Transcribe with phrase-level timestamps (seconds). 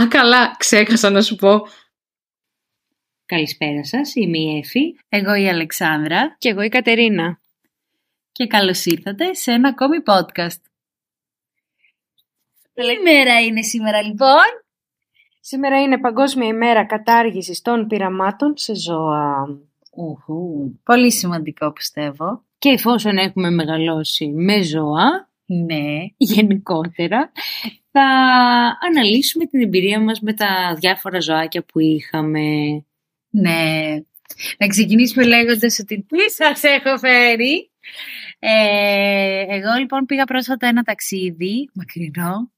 [0.00, 1.66] Α, καλά, ξέχασα να σου πω.
[3.26, 4.96] Καλησπέρα σας, είμαι η Εφη.
[5.08, 6.36] Εγώ η Αλεξάνδρα.
[6.38, 7.40] Και εγώ η Κατερίνα.
[8.32, 10.60] Και καλώς ήρθατε σε ένα ακόμη podcast.
[12.72, 14.64] Τι ημέρα είναι σήμερα λοιπόν;
[15.40, 19.58] Σήμερα είναι Παγκόσμια ημέρα κατάργησης των πειραμάτων σε ζώα.
[19.90, 20.74] Ουχου.
[20.82, 22.44] Πολύ σημαντικό πιστεύω.
[22.58, 26.04] Και εφόσον έχουμε μεγαλώσει με ζώα, Ναι.
[26.16, 27.32] γενικότερα,
[27.90, 28.02] θα
[28.88, 32.40] αναλύσουμε την εμπειρία μας με τα διάφορα ζωάκια που είχαμε.
[33.30, 33.96] Ναι.
[34.58, 37.70] Να ξεκινήσουμε λέγοντας ότι τι σας έχω φέρει.
[38.38, 42.52] Ε, εγώ λοιπόν πήγα πρόσφατα ένα ταξίδι μακρινό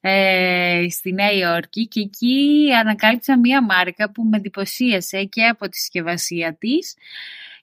[0.00, 5.76] ε, στη Νέα Υόρκη και εκεί ανακάλυψα μία μάρκα που με εντυπωσίασε και από τη
[5.76, 6.94] συσκευασία της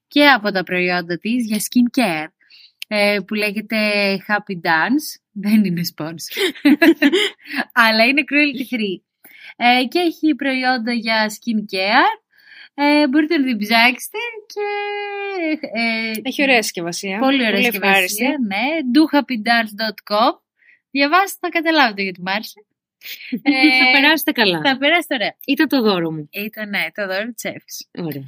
[0.08, 2.38] και από τα προϊόντα της για skin care ε,
[3.25, 3.77] που λέγεται
[4.27, 5.07] Happy Dance.
[5.43, 6.63] Δεν είναι sponsor.
[7.84, 9.02] Αλλά είναι cruelty free.
[9.55, 12.22] Ε, και έχει προϊόντα για skin care.
[12.73, 14.17] Ε, μπορείτε να την ψάξετε
[14.53, 14.67] και...
[15.80, 17.19] Ε, Έχει ωραία συσκευασία.
[17.19, 18.08] Πολύ ωραία ευχάριστη.
[18.08, 18.66] συσκευασία, ναι.
[18.95, 20.39] dohappydance.com
[20.92, 22.66] Διαβάστε, θα καταλάβετε γιατί μ' άρεσε.
[23.42, 23.52] Ε,
[23.83, 24.61] θα περάσετε καλά.
[24.61, 25.36] Θα περάσετε ωραία.
[25.45, 26.30] Ήταν το δώρο μου.
[26.31, 27.89] Ήταν, ναι, το δώρο της Εύης.
[27.97, 28.23] Ωραία.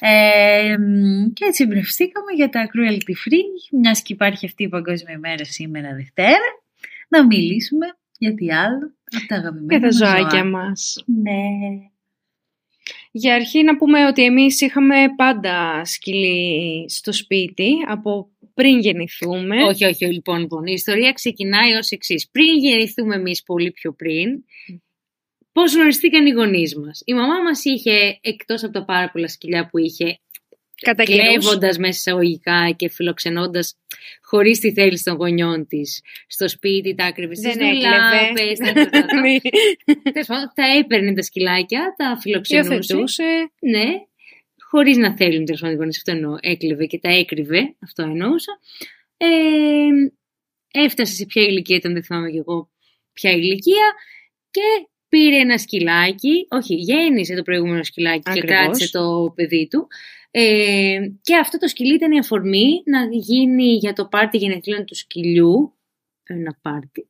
[0.00, 5.14] Ε, μ, και έτσι εμπνευστήκαμε για τα cruelty free, μιας και υπάρχει αυτή η παγκόσμια
[5.14, 6.62] ημέρα σήμερα Δευτέρα,
[7.08, 7.86] να μιλήσουμε
[8.18, 10.44] για τι άλλο από τα αγαπημένα Και τα μας ζωάκια ζώα.
[10.44, 11.04] μας.
[11.06, 11.40] Ναι.
[13.10, 19.62] Για αρχή να πούμε ότι εμείς είχαμε πάντα σκυλί στο σπίτι από πριν γεννηθούμε.
[19.64, 20.66] όχι, όχι, λοιπόν, λοιπόν.
[20.66, 22.28] Η ιστορία ξεκινάει ως εξής.
[22.30, 24.44] Πριν γεννηθούμε εμείς πολύ πιο πριν,
[25.56, 27.02] πώς γνωριστήκαν οι γονείς μας.
[27.04, 30.18] Η μαμά μας είχε, εκτός από τα πάρα πολλά σκυλιά που είχε,
[30.80, 31.22] Κατά καιρούς.
[31.24, 33.76] κλέβοντας μέσα εισαγωγικά και φιλοξενώντας
[34.22, 37.96] χωρίς τη θέληση των γονιών της στο σπίτι, τα άκρυβε στις Δεν έκλεβε.
[37.96, 39.38] δουλάπες, τα- τα- τα- τα- Ναι.
[40.12, 42.72] Τέλος πάντων, τα έπαιρνε τα σκυλάκια, τα φιλοξενούσε.
[42.74, 43.50] Υιοθετούσε.
[43.60, 43.86] Ναι,
[44.70, 46.36] χωρίς να θέλουν τέλος πάντων οι γονείς, αυτό εννοώ.
[46.40, 48.52] Έκλεβε και τα έκρυβε, αυτό εννοούσα.
[49.16, 49.26] Ε,
[50.84, 52.70] έφτασε σε ποια ηλικία ήταν, δεν θυμάμαι κι εγώ
[53.12, 53.92] ποια ηλικία,
[54.50, 54.60] και
[55.08, 58.50] πήρε ένα σκυλάκι, όχι, γέννησε το προηγούμενο σκυλάκι και Ακριβώς.
[58.50, 59.88] κράτησε το παιδί του.
[60.30, 64.94] Ε, και αυτό το σκυλί ήταν η αφορμή να γίνει για το πάρτι γενεθλίων του
[64.94, 65.76] σκυλιού,
[66.26, 67.08] ένα πάρτι,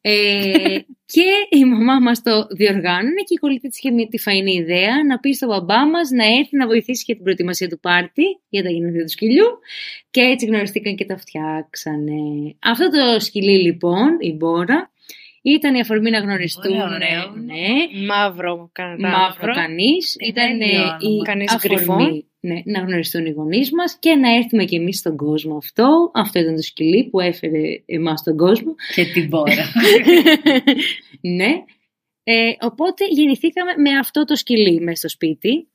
[0.00, 0.78] ε,
[1.14, 5.04] και η μαμά μας το διοργάνωνε και η κολλητή της είχε μια τη φαϊνή ιδέα
[5.04, 8.62] να πει στον μπαμπά μας να έρθει να βοηθήσει για την προετοιμασία του πάρτι για
[8.62, 9.46] τα γενέθλια του σκυλιού
[10.10, 12.54] και έτσι γνωριστήκαν και τα φτιάξανε.
[12.58, 14.90] Αυτό το σκυλί λοιπόν, η Μπόρα,
[15.54, 16.72] ήταν η αφορμή να γνωριστούν.
[16.72, 17.34] Ωραία, ωραίο.
[17.44, 19.08] Ναι, Μαύρο κανένα.
[19.18, 20.16] μαύρο κανείς.
[20.18, 20.66] Ε, Ήταν δεν ε,
[21.00, 22.24] είναι η Κανείς αφορμή γκριφό.
[22.40, 26.10] ναι, να γνωριστούν οι γονείς μας και να έρθουμε κι εμείς στον κόσμο αυτό.
[26.14, 28.74] Αυτό ήταν το σκυλί που έφερε εμάς στον κόσμο.
[28.94, 29.64] Και την πόρα.
[31.38, 31.50] ναι.
[32.22, 35.68] Ε, οπότε γεννηθήκαμε με αυτό το σκυλί μέσα στο σπίτι.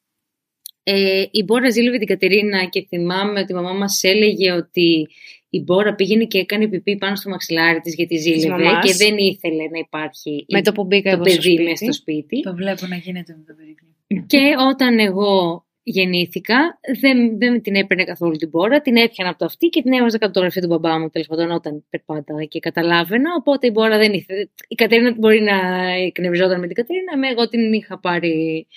[0.84, 5.08] Ε, η Μπόρα ζήλευε την Κατερίνα και θυμάμαι ότι η μαμά μας έλεγε ότι
[5.54, 8.86] η Μπόρα πήγαινε και έκανε πιπί πάνω στο μαξιλάρι της γιατί ζήλευε μαμάς.
[8.86, 11.64] και δεν ήθελε να υπάρχει Με το που μπήκα το εγώ στο παιδί σπίτι.
[11.70, 12.42] μέσα στο σπίτι.
[12.42, 13.76] το βλέπω να γίνεται με το παιδί.
[14.28, 19.46] Και όταν εγώ γεννήθηκα, δεν, δεν την έπαιρνε καθόλου την πόρα, την έπιανα από το
[19.46, 22.60] αυτή και την έβαζα κάτω το γραφείο του μπαμπά μου, τέλος πάντων, όταν περπάταγα και
[22.60, 23.30] καταλάβαινα.
[23.38, 24.46] Οπότε η πόρα δεν ήθελε.
[24.68, 28.68] Η Κατερίνα μπορεί να εκνευριζόταν με την Κατερίνα, με εγώ την είχα πάρει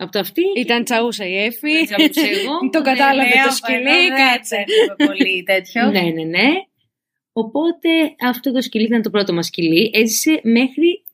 [0.00, 0.42] από το αυτή.
[0.56, 1.84] Ήταν τσαούσα η Εφη.
[1.84, 2.58] Τσαούσα εγώ.
[2.74, 4.64] Το κατάλαβε Ναι, το σκυλί, κάτσε.
[5.06, 5.90] Πολύ τέτοιο.
[5.90, 6.48] ναι, ναι, ναι.
[7.32, 7.88] Οπότε
[8.28, 9.90] αυτό το σκυλί ήταν το πρώτο μας σκυλί.
[9.94, 11.04] Έζησε μέχρι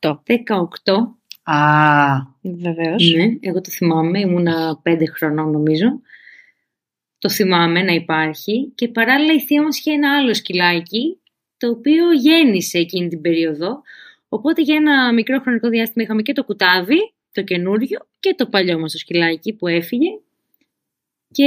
[0.00, 0.14] 18.
[0.26, 0.94] 18
[1.44, 1.56] Α,
[2.42, 3.12] Βεβαίως.
[3.16, 6.00] Ναι, εγώ το θυμάμαι, ήμουνα πέντε χρονών νομίζω.
[7.18, 11.20] Το θυμάμαι να υπάρχει και παράλληλα η θεία μας είχε ένα άλλο σκυλάκι
[11.56, 13.82] το οποίο γέννησε εκείνη την περίοδο.
[14.28, 18.78] Οπότε για ένα μικρό χρονικό διάστημα είχαμε και το κουτάβι, το καινούριο και το παλιό
[18.78, 20.10] μας το σκυλάκι που έφυγε.
[21.30, 21.46] Και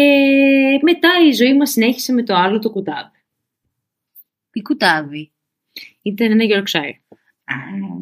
[0.82, 3.10] μετά η ζωή μας συνέχισε με το άλλο το κουτάβι.
[4.54, 5.32] η κουτάβι;
[6.02, 7.18] Ήταν ένα Yorkshire.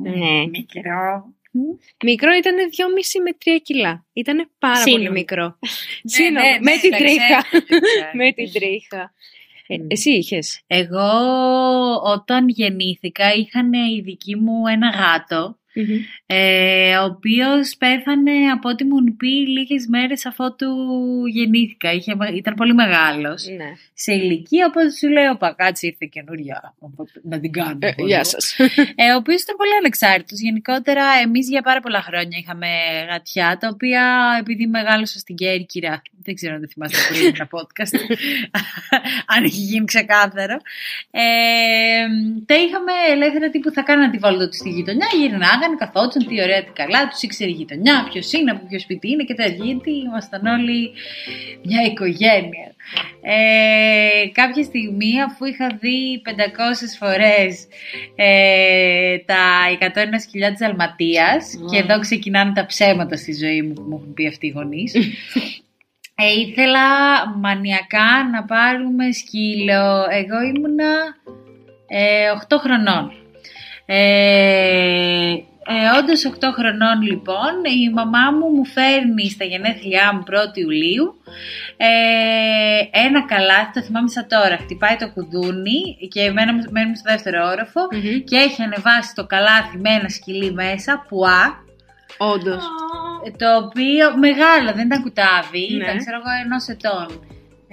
[0.01, 0.45] Ναι.
[0.45, 1.33] Μικρό.
[2.03, 4.05] Μικρό ήταν 2,5 με 3 κιλά.
[4.13, 5.03] Ήταν πάρα Σύνολο.
[5.03, 5.43] πολύ μικρό.
[5.45, 5.59] Ναι,
[6.15, 7.41] Σύνολο, ναι, με ναι, την τα τρίχα.
[7.41, 8.09] ξέρω, τα ξέρω.
[8.19, 9.13] με την τρίχα.
[9.67, 9.85] Ε, Mm.
[9.87, 11.09] εσύ είχες; Εγώ
[12.03, 15.57] όταν γεννήθηκα είχαν η δική μου ένα γάτο
[16.25, 20.67] ε, ο οποίος πέθανε από ό,τι μου πει λίγες μέρες αφότου
[21.27, 21.91] γεννήθηκα.
[21.91, 23.71] Είχε, ήταν πολύ μεγάλος Ναι.
[23.93, 27.77] σε ηλικία, οπότε σου λέω πακάτσι ήρθε καινούρια οπότε να την κάνω.
[27.81, 28.07] Ε, εγώ.
[28.07, 28.55] γεια σας.
[28.95, 30.39] Ε, ο οποίος ήταν πολύ ανεξάρτητος.
[30.39, 32.67] Γενικότερα, εμείς για πάρα πολλά χρόνια είχαμε
[33.09, 34.03] γατιά, τα οποία
[34.39, 37.95] επειδή μεγάλωσα στην Κέρκυρα, δεν ξέρω αν δεν θυμάστε πριν ένα podcast,
[39.35, 40.57] αν έχει γίνει ξεκάθαρο,
[41.11, 41.21] ε,
[42.45, 46.41] τα είχαμε ελεύθερα τύπου θα κάνανε τη βόλτα του στη γειτονιά, γυρνάγανε περνάγανε, καθόντουσαν τι
[46.41, 49.65] ωραία, τι καλά, τους ήξερε η γειτονιά, ποιος είναι, από ποιο σπίτι είναι και τέτοια.
[49.65, 50.91] Γιατί ήμασταν όλοι
[51.63, 52.67] μια οικογένεια.
[53.21, 56.31] Ε, κάποια στιγμή, αφού είχα δει 500
[56.99, 57.67] φορές
[58.15, 59.43] ε, τα
[59.79, 64.27] 101 της Αλματίας και εδώ ξεκινάνε τα ψέματα στη ζωή μου που μου έχουν πει
[64.27, 64.93] αυτοί οι γονείς,
[66.23, 66.87] ε, ήθελα
[67.35, 70.05] μανιακά να πάρουμε σκύλο.
[70.09, 71.15] Εγώ ήμουνα
[71.87, 73.22] ε, 8 χρονών.
[73.85, 75.33] Ε,
[75.65, 81.15] ε, όντως 8 χρονών λοιπόν, η μαμά μου μου φέρνει στα γενέθλιά μου 1η Ιουλίου
[81.77, 87.81] ε, ένα καλάθι, το θυμάμαι σαν τώρα, χτυπάει το κουδούνι και μένουμε στο δεύτερο όροφο
[88.23, 91.61] και έχει ανεβάσει το καλάθι με ένα σκυλί μέσα, πουά.
[92.17, 92.63] Όντως.
[93.25, 95.83] Ε, το οποίο μεγάλο, δεν ήταν κουτάβι, Ναι.
[95.83, 97.07] ήταν ξέρω εγώ ενός ετών.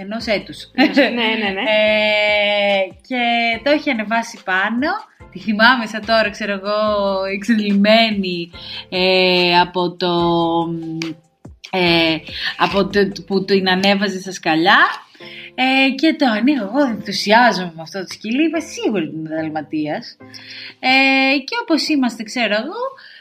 [0.03, 0.71] Ενός έτους.
[0.75, 1.63] ναι, ναι, ναι.
[1.71, 3.21] Ε, και
[3.65, 4.89] το έχει ανεβάσει πάνω.
[5.31, 6.79] Τη θυμάμαι σαν τώρα, ξέρω εγώ,
[7.35, 8.51] εξελιγμένη
[8.89, 10.13] ε, από το.
[11.71, 12.17] Ε,
[12.57, 14.79] από το που την ανέβαζε στα σκαλιά
[15.55, 20.17] ε, και το ανοίγω εγώ ενθουσιάζομαι με αυτό το σκυλί είμαι σίγουρη ότι είναι δαλματίας
[20.81, 22.81] ε, και όπως είμαστε ξέρω εγώ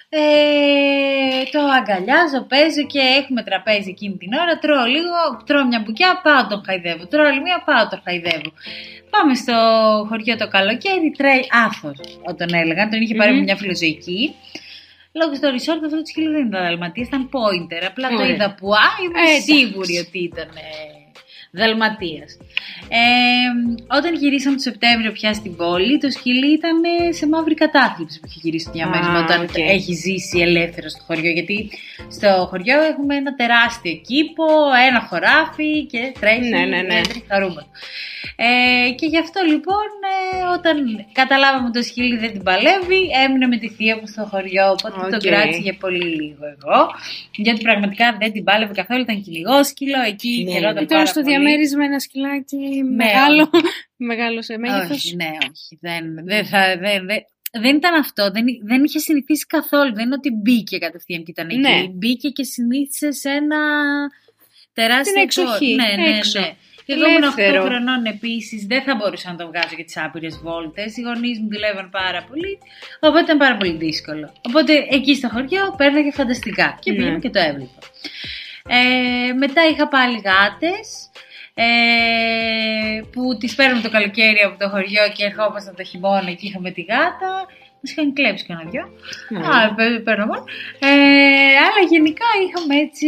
[0.09, 4.53] ε, το αγκαλιάζω, παίζω και έχουμε τραπέζι εκείνη την ώρα.
[4.59, 7.07] Τρώω λίγο, τρώω μια μπουκιά, πάω τον χαϊδεύω.
[7.07, 8.51] Τρώω άλλη μια, πάω τον χαϊδεύω.
[9.09, 9.55] Πάμε στο
[10.09, 11.93] χωριό το καλοκαίρι, τρέει άφορ,
[12.31, 12.89] όταν έλεγαν.
[12.89, 14.35] Τον είχε πάρει με μια φιλοζωική.
[15.19, 17.83] Λόγω στο resort αυτό το σκύλο δεν ήταν δαλματία, ήταν pointer.
[17.87, 18.27] Απλά το Ωραία.
[18.27, 19.41] είδα που α, είμαι Ε, εντάξει.
[19.51, 20.73] σίγουρη ότι ήταν ε,
[21.59, 22.37] δαλματίας.
[22.89, 22.97] Ε,
[23.97, 28.25] όταν γυρίσαμε το Σεπτέμβριο πια στην πόλη, το σκυλί ήταν ε, σε μαύρη κατάθλιψη που
[28.29, 29.57] είχε γυρίσει το διαμέρισμα Α, όταν οκ.
[29.57, 31.31] έχει ζήσει ελεύθερος στο χωριό.
[31.31, 31.69] Γιατί
[32.11, 34.45] στο χωριό έχουμε ένα τεράστιο κήπο,
[34.89, 36.97] ένα χωράφι και τρέχει, Ναι, ναι, ναι.
[36.97, 37.67] ε, τρέχει χαρούμενο.
[38.35, 40.17] Ε, και γι' αυτό λοιπόν ε,
[40.57, 40.75] όταν
[41.11, 44.95] καταλάβαμε ότι το σκύλι δεν την παλεύει, έμεινε με τη θεία μου στο χωριό, οπότε
[45.05, 45.11] Οκ.
[45.11, 46.79] το κράτησε για πολύ λίγο εγώ.
[47.35, 51.21] Γιατί πραγματικά δεν την πάλευε καθόλου, ήταν κυνηγόσκυλο, εκεί Ναι, χαιρόταν Και τώρα πάρα στο
[51.21, 51.29] πολύ.
[51.35, 52.48] διαμέρισμα ένα σκυλάκι
[52.95, 53.49] μεγάλο,
[54.11, 54.89] μεγάλο σε μέγεθος.
[54.97, 55.77] Όχι, ναι, όχι.
[55.81, 57.19] Δεν, δεν, θα, δεν, δεν,
[57.51, 58.31] δεν ήταν αυτό.
[58.31, 59.93] Δεν, δεν είχε συνηθίσει καθόλου.
[59.93, 61.57] Δεν είναι ότι μπήκε κατευθείαν και ήταν εκεί.
[61.59, 61.87] Ναι.
[61.89, 63.57] Μπήκε και συνήθισε σε ένα
[64.73, 66.39] τεράστιο Στην εξοχή, κο- Ναι, ναι, έξω.
[66.39, 66.55] ναι.
[66.91, 67.63] Εγώ ήμουν 8 Ελεύθερο.
[67.63, 70.97] χρονών επίσης, δεν θα μπορούσα να το βγάζω για τις άπειρες βόλτες.
[70.97, 72.57] Οι γονείς μου δουλεύαν πάρα πολύ,
[72.99, 74.33] οπότε ήταν πάρα πολύ δύσκολο.
[74.47, 76.97] Οπότε εκεί στο χωριό πέρναγε φανταστικά και Ναι.
[76.97, 77.79] πήγαινα και το έβλεπα.
[78.69, 81.08] Ε, μετά είχα πάλι γάτες
[81.65, 86.71] ε, που τις παίρνουμε το καλοκαίρι από το χωριό και ερχόμασταν το χειμώνα και είχαμε
[86.71, 87.31] τη γάτα.
[87.81, 88.85] Μας είχαν κλέψει κανένα δυο.
[89.29, 89.39] Ναι.
[89.39, 90.43] Α, παι- παίρνω μόνο.
[90.79, 90.87] Ε,
[91.65, 93.07] αλλά γενικά είχαμε έτσι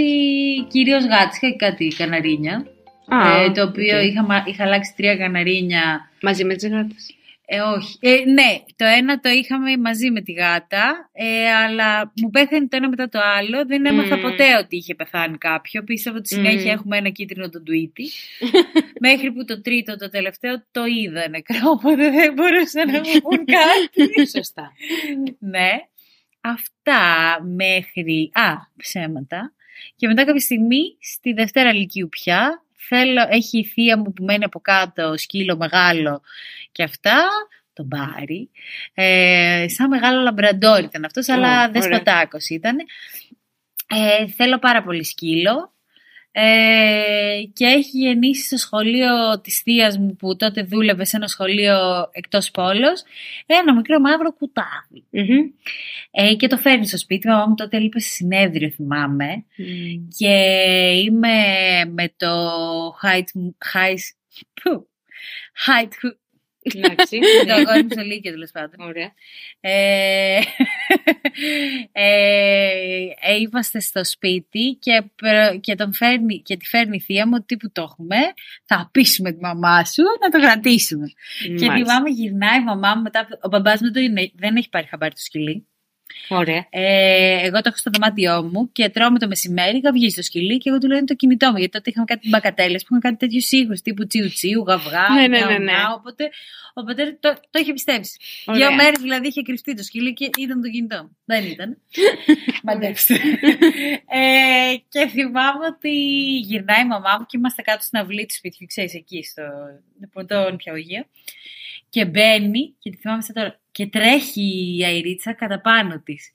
[0.71, 1.35] κυρίως γάτες.
[1.37, 2.65] Είχα και κάτι καναρίνια.
[3.07, 4.03] Α, ε, το οποίο οκ.
[4.05, 7.15] είχα, μα- είχα αλλάξει τρία καναρίνια Μαζί με τις γάτες.
[7.53, 7.97] Ε, όχι.
[7.99, 12.77] Ε, ναι, το ένα το είχαμε μαζί με τη γάτα, ε, αλλά μου πέθανε το
[12.77, 13.65] ένα μετά το άλλο.
[13.65, 14.21] Δεν έμαθα Μμμ.
[14.21, 15.83] ποτέ ότι είχε πεθάνει κάποιο.
[15.83, 16.77] Πίστευα ότι συνέχεια Μμμ.
[16.77, 18.09] έχουμε ένα κίτρινο τον Tweety.
[19.07, 23.45] μέχρι που το τρίτο, το τελευταίο, το είδα νεκρό, οπότε δεν μπορούσαν να μου πούν
[23.45, 24.27] κάτι.
[24.35, 24.71] Σωστά.
[25.39, 25.69] ναι.
[26.41, 27.01] Αυτά
[27.55, 28.31] μέχρι...
[28.33, 29.53] Α, ψέματα.
[29.95, 34.43] Και μετά κάποια στιγμή, στη Δευτέρα Λυκείου πια, θέλω, έχει η θεία μου που μένει
[34.43, 36.21] από κάτω, σκύλο μεγάλο
[36.71, 37.27] και αυτά,
[37.73, 38.49] τον πάρει.
[38.93, 41.71] Ε, σαν μεγάλο λαμπραντόρ ήταν αυτός, Ω, αλλά ωραία.
[41.71, 42.77] δεσποτάκος ήταν.
[43.87, 45.73] Ε, θέλω πάρα πολύ σκύλο.
[46.33, 52.09] Ε, και έχει γεννήσει στο σχολείο της θείας μου που τότε δούλευε σε ένα σχολείο
[52.11, 53.03] εκτός πόλος
[53.45, 55.05] ένα μικρό μαύρο κουτάβι.
[55.09, 55.51] Μμμ.
[56.11, 57.27] Ε, και το φέρνει στο σπίτι.
[57.27, 59.45] Η μαμά μου τότε έλειπε σε συνέδριο, θυμάμαι.
[60.17, 60.33] Και
[61.05, 61.35] είμαι
[61.85, 62.29] με το
[63.03, 63.39] height,
[63.73, 63.99] height,
[64.53, 64.89] που,
[65.65, 66.11] height,
[66.63, 67.19] Εντάξει.
[67.47, 68.87] το αγόρι μου στο Λύκειο τέλος πάντων.
[68.87, 69.13] Ωραία.
[69.59, 70.39] Ε,
[71.91, 72.69] ε,
[73.21, 77.33] ε, είμαστε στο σπίτι και, προ- και, τον φέρνει, και τη φέρνει η θεία μου
[77.35, 78.15] ότι που το έχουμε,
[78.65, 81.07] θα πείσουμε τη μαμά σου να το κρατήσουμε.
[81.57, 81.75] Και Μάλιστα.
[81.75, 85.13] θυμάμαι γυρνάει η μαμά μου μετά, ο μπαμπάς μου το είναι- δεν έχει πάρει χαμπάρι
[85.13, 85.65] το σκυλί.
[86.27, 86.65] Ωραία.
[86.69, 90.57] Ε, εγώ το έχω στο δωμάτιό μου και τρώμε το μεσημέρι, είχα βγει στο σκυλί
[90.57, 91.57] και εγώ του λέω είναι το κινητό μου.
[91.57, 95.27] Γιατί τότε είχαμε κάτι μπακατέλες που είχαν κάτι τέτοιους ήχους τύπου τσιου τσιου, γαυγά, Ναι,
[95.27, 95.63] ναι, νιάου, ναι, ναι.
[95.63, 96.29] νιάου, Οπότε
[96.73, 98.17] ο πατέρα το, το είχε πιστέψει.
[98.45, 98.67] Ωραία.
[98.67, 101.17] Δύο μέρες δηλαδή είχε κρυφτεί το σκυλί και ήταν το κινητό μου.
[101.25, 101.77] Δεν ήταν.
[102.63, 103.13] Μαντέψτε.
[104.19, 105.91] ε, και θυμάμαι ότι
[106.39, 109.43] γυρνάει η μαμά μου και είμαστε κάτω στην αυλή του σπιτιού, ξέρεις εκεί στο
[110.27, 111.05] το νηπιαγωγείο.
[111.89, 116.31] Και μπαίνει, και τη θυμάμαι σαν τώρα, και τρέχει η Αϊρίτσα κατά πάνω της.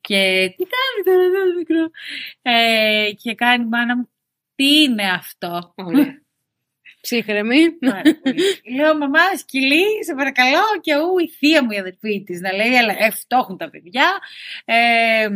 [0.00, 1.90] Και κοιτάει τώρα εδώ το μικρό.
[2.42, 4.10] Ε, και κάνει η μάνα μου,
[4.54, 6.22] τι είναι αυτό; Ωραία.
[7.00, 7.70] Ψύχρεμη.
[7.70, 8.42] Πάρα πολύ.
[8.76, 10.62] Λέω, μαμά, σκυλί, σε παρακαλώ.
[10.80, 14.18] Και ου, η θεία μου η αδερφή της να λέει, έλα, ε, φτώχουν τα παιδιά.
[14.64, 15.28] Ε,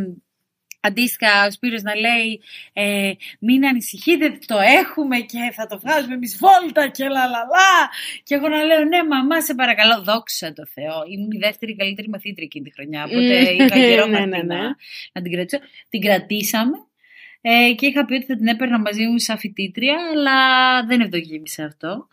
[0.85, 2.41] Αντίστοιχα, ο Σπύρος να λέει
[2.73, 7.75] ε, μην ανησυχείτε, το έχουμε και θα το βγάζουμε εμείς βόλτα και λαλαλά.
[8.23, 11.03] Και εγώ να λέω ναι μαμά σε παρακαλώ, δόξα τω Θεώ.
[11.09, 14.47] Ήμουν η δεύτερη καλύτερη μαθήτρια εκείνη τη χρονιά, οπότε είχα καιρό Ναι, να, ναι, την,
[14.47, 14.61] ναι.
[15.13, 15.59] να την κρατήσω.
[15.89, 16.77] Την κρατήσαμε
[17.41, 20.37] ε, και είχα πει ότι θα την έπαιρνα μαζί μου σαν φοιτήτρια, αλλά
[20.85, 22.07] δεν ευδοκίμησε αυτό.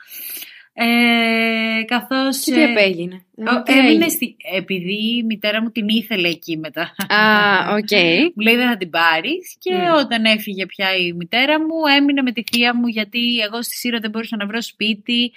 [0.72, 2.44] Ε, καθώς...
[2.44, 4.36] Και τι ε, απέγινε; ο- Τι έμεινε έγινε; στη...
[4.56, 6.82] Επειδή η μητέρα μου την ήθελε εκεί μετά.
[7.08, 7.90] Α, οκ.
[8.34, 9.56] Μου λέει δεν θα την πάρεις.
[9.58, 9.94] Και Μμ.
[10.04, 13.98] όταν έφυγε πια η μητέρα μου, έμεινε με τη θεία μου γιατί εγώ στη Σύρο
[14.00, 15.32] δεν μπορούσα να βρω σπίτι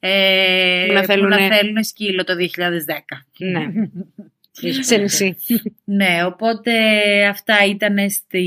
[0.00, 2.46] ε, Που να θέλουνε- που να θέλουν σκύλο το 2010.
[3.38, 3.66] Ναι.
[4.82, 5.36] Σε νησί.
[5.84, 6.72] Ναι, οπότε
[7.26, 8.46] αυτά ήταν στη,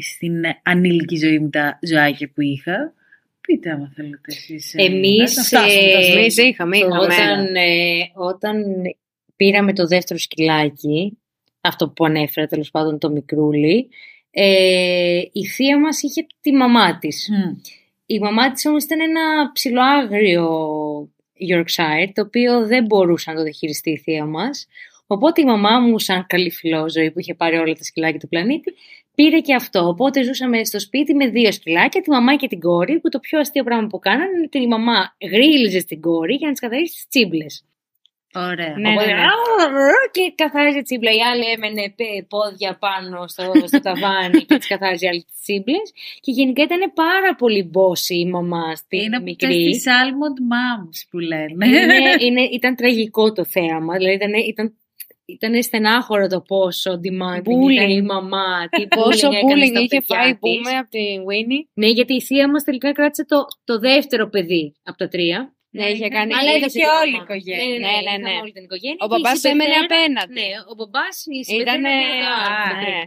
[0.00, 2.92] στην ανήλικη ζωή μου τα ζωάκια που είχα.
[3.48, 4.74] Πείτε άμα θέλετε εσείς.
[4.74, 6.20] ε, Εμείς, να φτάσουμε τα ε, ζωή.
[6.20, 6.98] Εμείς είχαμε, είχαμε.
[6.98, 8.64] Όταν, ε, όταν
[9.36, 11.18] πήραμε το δεύτερο σκυλάκι,
[11.60, 13.88] αυτό που ανέφερα τέλος πάντων το μικρούλι,
[14.30, 17.28] ε, η θεία μας είχε τη μαμά της.
[17.32, 17.56] Μμ.
[18.06, 20.48] Η μαμά της όμως ήταν ένα ψιλοάγριο
[21.50, 24.66] Yorkshire, το οποίο δεν μπορούσε να το διαχειριστεί η θεία μας.
[25.06, 28.74] Οπότε η μαμά μου, σαν καλή φιλόζωη που είχε πάρει όλα τα σκυλάκια του πλανήτη,
[29.18, 29.88] πήρε και αυτό.
[29.88, 33.38] Οπότε ζούσαμε στο σπίτι με δύο σκυλάκια, τη μαμά και την κόρη, που το πιο
[33.38, 36.92] αστείο πράγμα που κάνανε είναι ότι η μαμά γρίλιζε στην κόρη για να της καθαρίσει
[36.94, 37.62] τις τσίμπλες.
[38.34, 38.74] Ωραία.
[38.78, 39.20] Ναι, Οπότε, ναι, ναι.
[39.62, 41.10] «Αρρρρρ» και καθάριζε τσίμπλα.
[41.10, 45.92] Η άλλη έμενε πε- πόδια πάνω στο, στο ταβάνι και της καθάριζε άλλη τις τσίμπλες.
[46.20, 49.70] Και γενικά ήταν πάρα πολύ μπόση η μαμά στην Είναι από μικρή.
[49.70, 51.66] τις Almond Moms που λένε.
[51.66, 51.94] είναι,
[52.26, 53.96] είναι, ήταν τραγικό το θέαμα.
[53.96, 54.76] Δηλαδή ήταν, ήταν,
[55.28, 57.70] ήταν στενάχωρο το πόσο demanding Bullying.
[57.72, 58.68] ήταν η μαμά.
[58.76, 60.38] Τι Πόσο bullying έκανε bullying στα είχε παιδιά φάει της.
[60.40, 61.62] πούμε από τη Winnie.
[61.74, 65.52] Ναι, γιατί η θεία μας τελικά κράτησε το, το δεύτερο παιδί από τα τρία.
[65.70, 66.34] Ναι, είχε κάνει.
[66.34, 67.24] Αλλά είχε έδωσε και τη όλη μαμά.
[67.24, 67.64] η οικογένεια.
[67.64, 68.40] Ναι, ναι, Ναι, ναι, είχαμε ναι.
[68.42, 68.96] όλη την οικογένεια.
[69.00, 70.32] Ο Και η μπαμπάς έμενε συμπεθέρα- απέναντι.
[70.38, 71.46] Ναι, ο μπαμπάς η Ήταν.
[71.48, 72.90] συμπεθέρα έμενε απέναντι.
[72.90, 73.02] Ναι.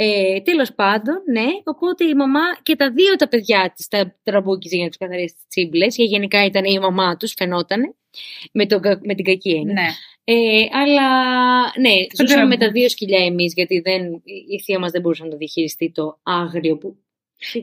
[0.00, 1.46] Ε, Τέλος πάντων, ναι.
[1.72, 5.34] Οπότε η μαμά και τα δύο τα παιδιά της τα τραμπούκιζε για να τους καθαρίσει
[5.34, 5.96] τις τσίμπλες.
[5.96, 7.86] Και γενικά ήταν η μαμά τους, φαινότανε.
[8.52, 9.72] Με, τον κα- με την κακή έννοια.
[9.72, 9.88] Ναι.
[10.30, 11.08] Ε, αλλά
[11.80, 12.78] ναι, ζούσαμε με τα τραμπούκι.
[12.80, 16.76] δύο σκυλιά εμείς, γιατί δεν, η θεία μας δεν μπορούσε να το διαχειριστεί το άγριο
[16.78, 16.96] που.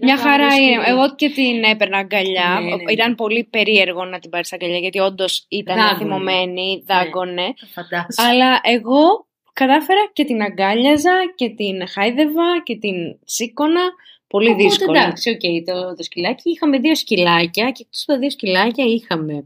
[0.02, 0.82] Μια χαρά Άγριο είναι.
[0.82, 0.90] σκυλί.
[0.98, 2.60] Εγώ και την έπαιρνα αγκαλιά.
[2.62, 2.92] Ναι, ναι, ναι.
[2.92, 5.98] Ήταν πολύ περίεργο να την πάρεις αγκαλιά γιατί όντως ήταν Δάγκωνε.
[5.98, 7.54] θυμωμένη, δάγκωνε.
[7.60, 8.16] Το φαντάζομαι.
[8.30, 12.96] Αλλά εγώ κατάφερα και την αγκάλιαζα και την χάιδευα και την
[13.26, 13.82] σήκωνα.
[14.28, 14.98] Πολύ Οπότε, δύσκολο.
[15.00, 16.50] εντάξει, οκ, το, το σκυλάκι.
[16.50, 19.46] Είχαμε δύο σκυλάκια και εκτός από τα δύο σκυλάκια είχαμε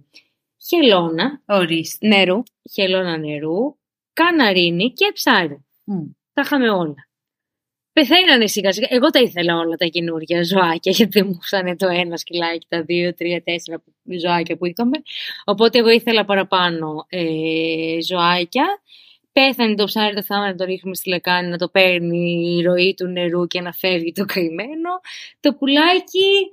[0.68, 2.08] χελώνα, Ορίστε.
[2.08, 2.44] Νερού.
[2.74, 3.78] χελώνα νερού,
[4.14, 5.66] καναρίνι και ψάρι.
[5.84, 6.02] Μμ.
[6.34, 7.08] Τα είχαμε όλα.
[7.94, 8.88] Πεθαίνανε σιγά σιγά.
[8.90, 13.14] Εγώ τα ήθελα όλα τα καινούργια ζωάκια, γιατί μου φτάνε το ένα σκυλάκι, τα δύο,
[13.14, 13.84] τρία, τέσσερα
[14.22, 15.02] ζωάκια που είχαμε.
[15.46, 18.66] Οπότε εγώ ήθελα παραπάνω ε, ζωάκια.
[19.32, 22.94] Πέθανε το ψάρι, το θάμα να το ρίχνουμε στη λεκάνη, να το παίρνει η ροή
[22.94, 24.90] του νερού και να φεύγει το καημένο.
[25.40, 26.52] Το πουλάκι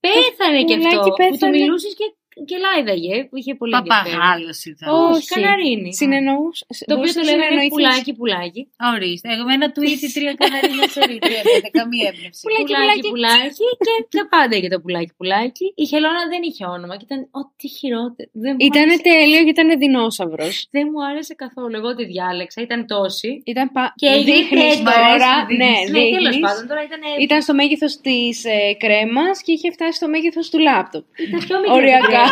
[0.00, 1.00] πέθανε κι πουλάκι αυτό.
[1.00, 1.58] Που το πέθανε.
[1.58, 2.14] μιλούσες και,
[2.48, 4.04] και λάιδαγε, που είχε πολύ ενδιαφέρον.
[4.12, 4.86] Παπαγάλο ήταν.
[5.12, 5.90] Όχι, καναρίνι.
[6.00, 6.56] Συνεννοούς.
[6.68, 7.74] Το οποίο μπορούσες το να λέγανε συνεννοηθείς.
[7.74, 8.62] πουλάκι, πουλάκι.
[8.94, 9.26] Ορίστε.
[9.34, 12.40] Εγώ με ένα tweet τρία καναρίνια σε τρία πέντε, καμία έμπνευση.
[12.46, 13.50] Πουλάκι, πουλάκι, πουλάκι.
[13.60, 13.64] πουλάκι
[14.10, 15.66] και τα πάντα για το πουλάκι, πουλάκι.
[15.82, 18.28] Η Χελώνα δεν είχε όνομα και ήταν ό,τι χειρότερο.
[18.44, 20.54] Δεν μου, Ήταν άρεσε, τέλειο και ήταν δεινόσαυρος.
[20.76, 21.74] δεν μου άρεσε καθόλου.
[21.80, 23.30] Εγώ τη διάλεξα, ήταν τόση.
[23.52, 23.82] Ήταν πα...
[24.02, 24.84] Και έγινε δείχνεις τέτοιο.
[24.90, 25.32] τώρα.
[25.36, 25.90] Μ' αρέσει που Ναι, δείχνεις.
[25.96, 26.46] Ναι, τέλος δείχνεις.
[26.48, 27.00] πάντων τώρα ήταν.
[27.26, 31.04] Ήταν στο μέγεθος της ε, κρέμας και είχε φτάσει στο μέγεθος του λάπτοπ.
[31.26, 31.74] Ήταν πιο μικρή.
[31.78, 32.24] Οριακά.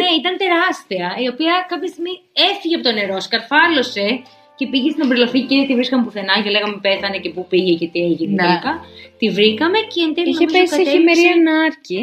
[0.00, 1.06] Ναι, ήταν τεράστια.
[1.24, 2.14] Η οποία κάποια στιγμή
[2.48, 4.06] έφυγε από το νερό, σκαρφάλωσε
[4.58, 7.72] και πήγε στην ομπρελοφή και δεν τη βρίσκαμε πουθενά και λέγαμε πέθανε και πού πήγε
[7.80, 8.42] και τι έγινε Ναι.
[8.42, 8.72] τελικά.
[9.20, 12.00] Τη βρήκαμε και εν τέλει Είχε νομίζω πέσει σε κατέληξε χειμερία νάρκη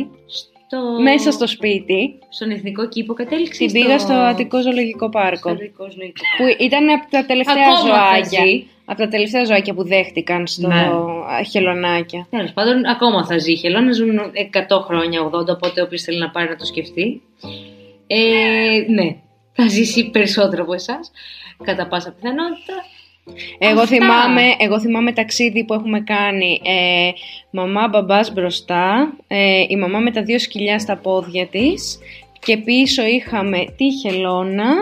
[0.74, 1.02] στο...
[1.02, 2.20] μέσα στο σπίτι.
[2.30, 3.14] στον εθνικό κήπο.
[3.14, 5.50] Κατέληξε Την πήγα στο Αττικό Ζωολογικό στο Πάρκο.
[5.50, 8.40] Αττικό Ζωολογικό Που ήταν από τα τελευταία Ακόμα ζωάκια.
[8.40, 8.66] θα ζει.
[8.86, 10.90] Από τα τελευταία ζωάκια που δέχτηκαν στο Ναι.
[11.52, 12.28] χελωνάκια.
[12.30, 13.58] Τέλος πάντων, ακόμα θα ζει.
[13.58, 14.20] Θέλω να ζουν
[14.70, 17.22] 100 χρόνια, 80, οπότε όποιος θέλει να πάρει να το σκεφτεί.
[18.08, 19.16] Ε, ναι,
[19.54, 21.12] θα ζήσει περισσότερο από εσάς,
[21.64, 22.74] κατά πάσα πιθανότητα.
[23.58, 23.96] Εγώ Αυτά.
[23.96, 27.10] θυμάμαι, εγώ θυμάμαι ταξίδι που έχουμε κάνει ε,
[27.52, 32.00] μαμά μπαμπάς μπροστά, ε, η μαμά με τα δύο σκυλιά στα πόδια της
[32.40, 34.74] και πίσω είχαμε τη χελώνα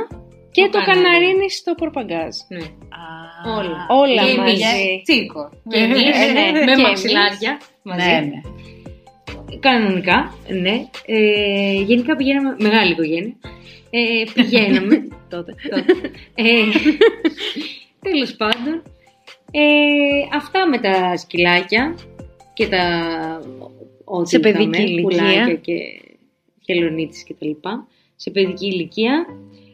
[0.51, 1.03] και Το το, καναρίνι.
[1.03, 2.35] καναρίνι στο πορπαγκάζ.
[2.47, 2.59] Ναι.
[2.59, 3.85] Α, Όλα.
[3.89, 4.37] Όλα Και εμείς.
[4.37, 5.01] μαζί.
[5.03, 5.49] Τσίκο.
[5.69, 8.07] Και εμείς, Ε, ναι, με και μαξιλάρια μαζί.
[8.09, 8.41] Ναι, ναι.
[9.59, 10.85] Κανονικά, ναι.
[11.05, 13.33] Ε, γενικά πηγαίναμε, μεγάλη οικογένεια.
[13.89, 15.55] Ε, πηγαίναμε τότε.
[15.69, 15.93] τότε.
[16.35, 16.43] Ε,
[18.01, 18.73] τέλος πάντων,
[19.51, 21.95] ε, αυτά με τα σκυλάκια
[22.53, 22.83] και τα
[24.03, 25.01] ό,τι Σε παιδική είχαμε, ηλικία.
[25.03, 25.73] πουλάκια και
[26.65, 27.87] χελονίτες και τα λοιπά.
[28.15, 29.25] Σε παιδική ηλικία.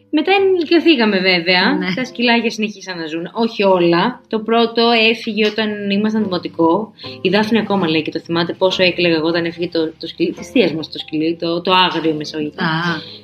[0.10, 1.78] Μετά ενηλικιωθήκαμε βέβαια.
[1.78, 1.94] Ναι.
[1.96, 3.30] Τα σκυλάκια συνεχίσαν να ζουν.
[3.34, 4.22] Όχι όλα.
[4.28, 6.94] Το πρώτο έφυγε όταν ήμασταν δημοτικό.
[7.22, 10.32] Η Δάφνη ακόμα λέει και το θυμάται πόσο έκλαιγα εγώ όταν έφυγε το, το σκυλί
[10.34, 12.64] της θείας μας το σκυλί, το, το άγριο μεσογειακό.
[12.64, 12.68] Α,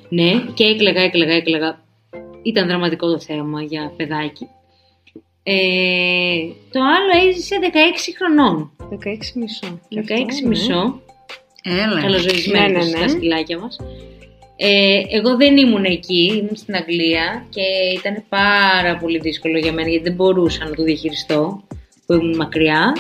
[0.10, 1.82] Ναι, και έκλαιγα, έκλαιγα, έκλαιγα.
[2.44, 4.48] Ήταν δραματικό το θέμα για παιδάκι.
[5.44, 5.56] Ε,
[6.72, 7.66] το άλλο έζησε 16
[8.18, 8.72] χρονών.
[8.90, 8.96] 16
[9.34, 9.80] μισό.
[9.88, 10.48] Και 16 αυτό, ναι.
[10.48, 11.02] μισό.
[11.64, 12.02] έλα.
[12.02, 12.98] Καλοζωισμένοι Ναι, ναι, ναι.
[12.98, 13.78] στα σκυλάκια μας.
[14.56, 17.62] Ε, εγώ δεν ήμουν εκεί, ήμουν στην Αγγλία και
[17.98, 21.64] ήταν πάρα πολύ δύσκολο για μένα γιατί δεν μπορούσα να το διαχειριστώ
[22.06, 22.96] που ήμουν μακριά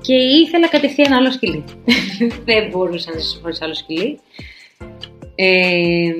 [0.00, 1.64] και ήθελα κατευθείαν άλλο σκυλί.
[2.48, 4.18] δεν μπορούσα να ζήσω χωρίς άλλο σκυλί.
[5.34, 6.12] Ε,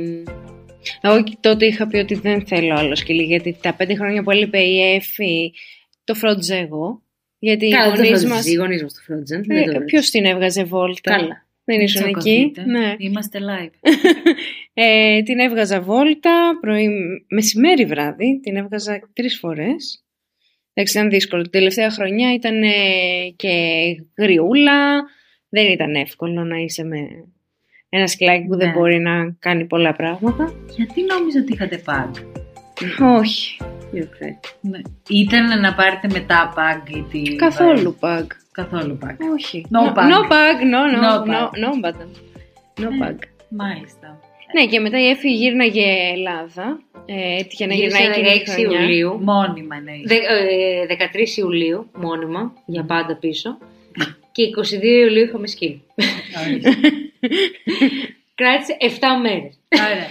[1.01, 4.31] Εγώ και τότε είχα πει ότι δεν θέλω άλλος σκυλί, γιατί τα πέντε χρόνια που
[4.31, 5.53] έλειπε η Εφη
[6.05, 7.03] το φρόντιζα εγώ.
[7.39, 8.47] Γιατί οι καλά, δεν γονείς το μας...
[8.47, 9.43] Οι γονείς μας το φρόντιζαν.
[9.47, 9.85] δεν το Ε, βρήκαν.
[9.85, 11.47] ποιος την έβγαζε βόλτα; Καλά.
[11.65, 12.51] Δεν ήσουν εκεί.
[12.53, 12.65] Τσακωθείτε.
[12.65, 12.95] Ναι.
[12.99, 13.73] Είμαστε live.
[14.77, 16.89] Ε, την έβγαζα βόλτα, πρωί,
[17.29, 20.05] μεσημέρι βράδυ, την έβγαζα τρεις φορές.
[20.73, 21.43] Εντάξει, ήταν δύσκολο.
[21.43, 22.71] Την τελευταία χρονιά ήταν ε,
[23.37, 23.85] και
[24.19, 25.03] γριούλα.
[25.49, 26.99] Δεν ήταν εύκολο να είσαι με
[27.97, 28.73] ένα σκυλάκι που δεν Ναι.
[28.75, 30.53] μπορεί να κάνει πολλά πράγματα.
[30.77, 32.15] Γιατί νόμιζα ότι είχατε παγκ.
[33.19, 33.57] Όχι,
[34.61, 34.79] Ναι.
[35.09, 37.37] Ήταν να πάρετε μετά παγκ ή τι.
[37.37, 38.27] καθόλου pug.
[38.53, 39.17] Καθόλου παγκ.
[39.35, 39.67] Όχι.
[39.73, 40.09] No no, pug.
[40.13, 41.53] No pug, no, no, No no, pug.
[41.63, 42.09] no, madam.
[42.81, 43.19] No Ε, pug.
[43.49, 44.19] Μάλιστα.
[44.55, 45.85] Ναι, και μετά η Εφη γύρναγε
[46.15, 46.81] Ελλάδα.
[47.07, 48.81] Ε, έτυχε να Γύρισε γυρνάει εκείνη τη 16 χρονιά.
[48.81, 49.19] Ιουλίου.
[49.23, 50.03] Μόνιμα εννοείς.
[50.07, 53.59] Δε, ε, 13 Ιουλίου, μόνιμα, για πάντα πίσω.
[54.33, 55.81] Και 22 Ιουλίου είχαμε σκύλο.
[57.25, 58.07] Ορίστε.
[58.41, 58.85] Κράτησε 7
[59.23, 59.59] μέρες.
[59.87, 60.07] Ωραία.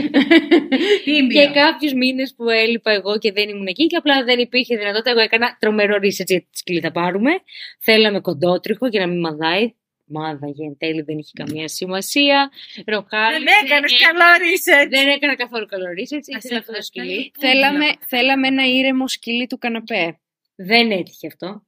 [1.03, 1.27] Τίμιο.
[1.41, 5.10] Και κάποιους μήνες που έλειπα εγώ και δεν ήμουν εκεί και απλά δεν υπήρχε δυνατότητα.
[5.10, 7.32] Εγώ έκανα τρομερό research γιατί τη σκυλή θα πάρουμε.
[7.79, 9.74] Θέλαμε κοντότριχο για να μην μαδάει.
[10.05, 12.51] Μάδαγε εν τέλει, δεν είχε καμία σημασία.
[12.86, 13.43] Ροχάλισε.
[13.43, 14.89] Δεν έκανες Ε, καλό research.
[14.89, 16.27] Δεν έκανα καθόλου καλό research.
[16.38, 16.82] Ας Ήθελα αυτό το έφτασε.
[16.82, 17.32] σκυλί.
[17.39, 20.17] Θέλαμε, θέλαμε ένα ήρεμο σκυλί του καναπέ.
[20.56, 21.63] Δεν έτυχε αυτό.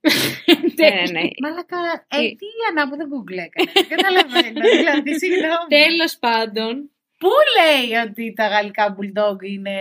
[0.83, 1.27] Ναι, ναι.
[1.41, 2.29] Μαλάκα, ε, Ε.
[2.29, 3.71] τι ανάποδο Google έκανε.
[3.93, 4.59] Καταλαβαίνω.
[4.77, 5.67] δηλαδή, συγγνώμη.
[5.69, 9.75] Τέλος πάντων, Πού λέει ότι τα γαλλικά bulldog είναι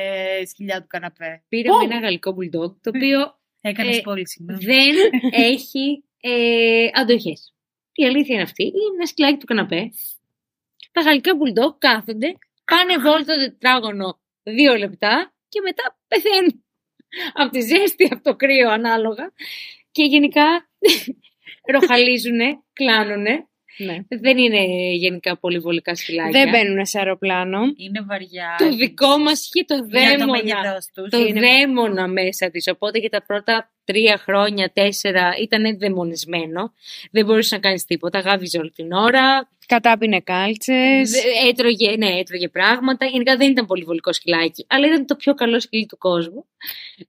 [0.47, 4.65] σκυλιά του καναπέ; πήραμε Πού; ένα γαλλικό bulldog το οποίο Έκανε Ε, πολύ συγγνώμη.
[4.65, 4.95] δεν
[5.33, 7.55] έχει ε, αντοχές.
[7.93, 8.63] Η αλήθεια είναι αυτή.
[8.65, 9.91] Είναι ένα σκυλάκι του καναπέ.
[10.93, 16.65] Τα γαλλικά bulldog κάθονται, πάνε βόλτα το τετράγωνο δύο λεπτά και μετά πεθαίνουν.
[17.33, 19.33] Από τη ζέστη, από το κρύο ανάλογα.
[19.91, 20.69] Και γενικά
[21.73, 23.47] ροχαλίζουνε, κλάνουνε.
[23.79, 23.99] ναι.
[24.21, 26.41] Δεν είναι γενικά πολύ βολικά σκυλάκια.
[26.41, 27.61] Δεν μπαίνουν σε αεροπλάνο.
[27.77, 28.55] Είναι βαριά.
[28.59, 30.43] Το δικό μας είχε το Για το δαίμονα.
[30.43, 31.11] μέγεθός τους.
[31.11, 32.67] Το είναι- δαίμονα μέσα της.
[32.69, 36.73] Οπότε για τα πρώτα τρία χρόνια, τέσσερα ήταν δαιμονισμένο.
[37.11, 38.19] Δεν μπορούσες να κάνεις τίποτα.
[38.19, 39.49] Γάβιζε όλη την ώρα.
[39.67, 41.11] Κατάπινε κάλτσες.
[41.11, 43.07] Δε- Έτρωγε, ναι, έτρωγε πράγματα.
[43.07, 44.65] Γενικά δεν ήταν πολύ βολικό σκυλάκι.
[44.69, 46.47] Αλλά ήταν το πιο καλό σκυλί του κόσμου.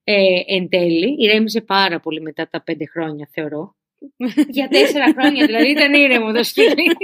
[0.04, 0.16] Ε,
[0.48, 3.76] εν τέλει, ηρέμησε πάρα πολύ μετά τα πέντε χρόνια, θεωρώ.
[4.50, 6.88] για τέσσερα χρόνια δηλαδή ήταν ήρεμο το σκυλί.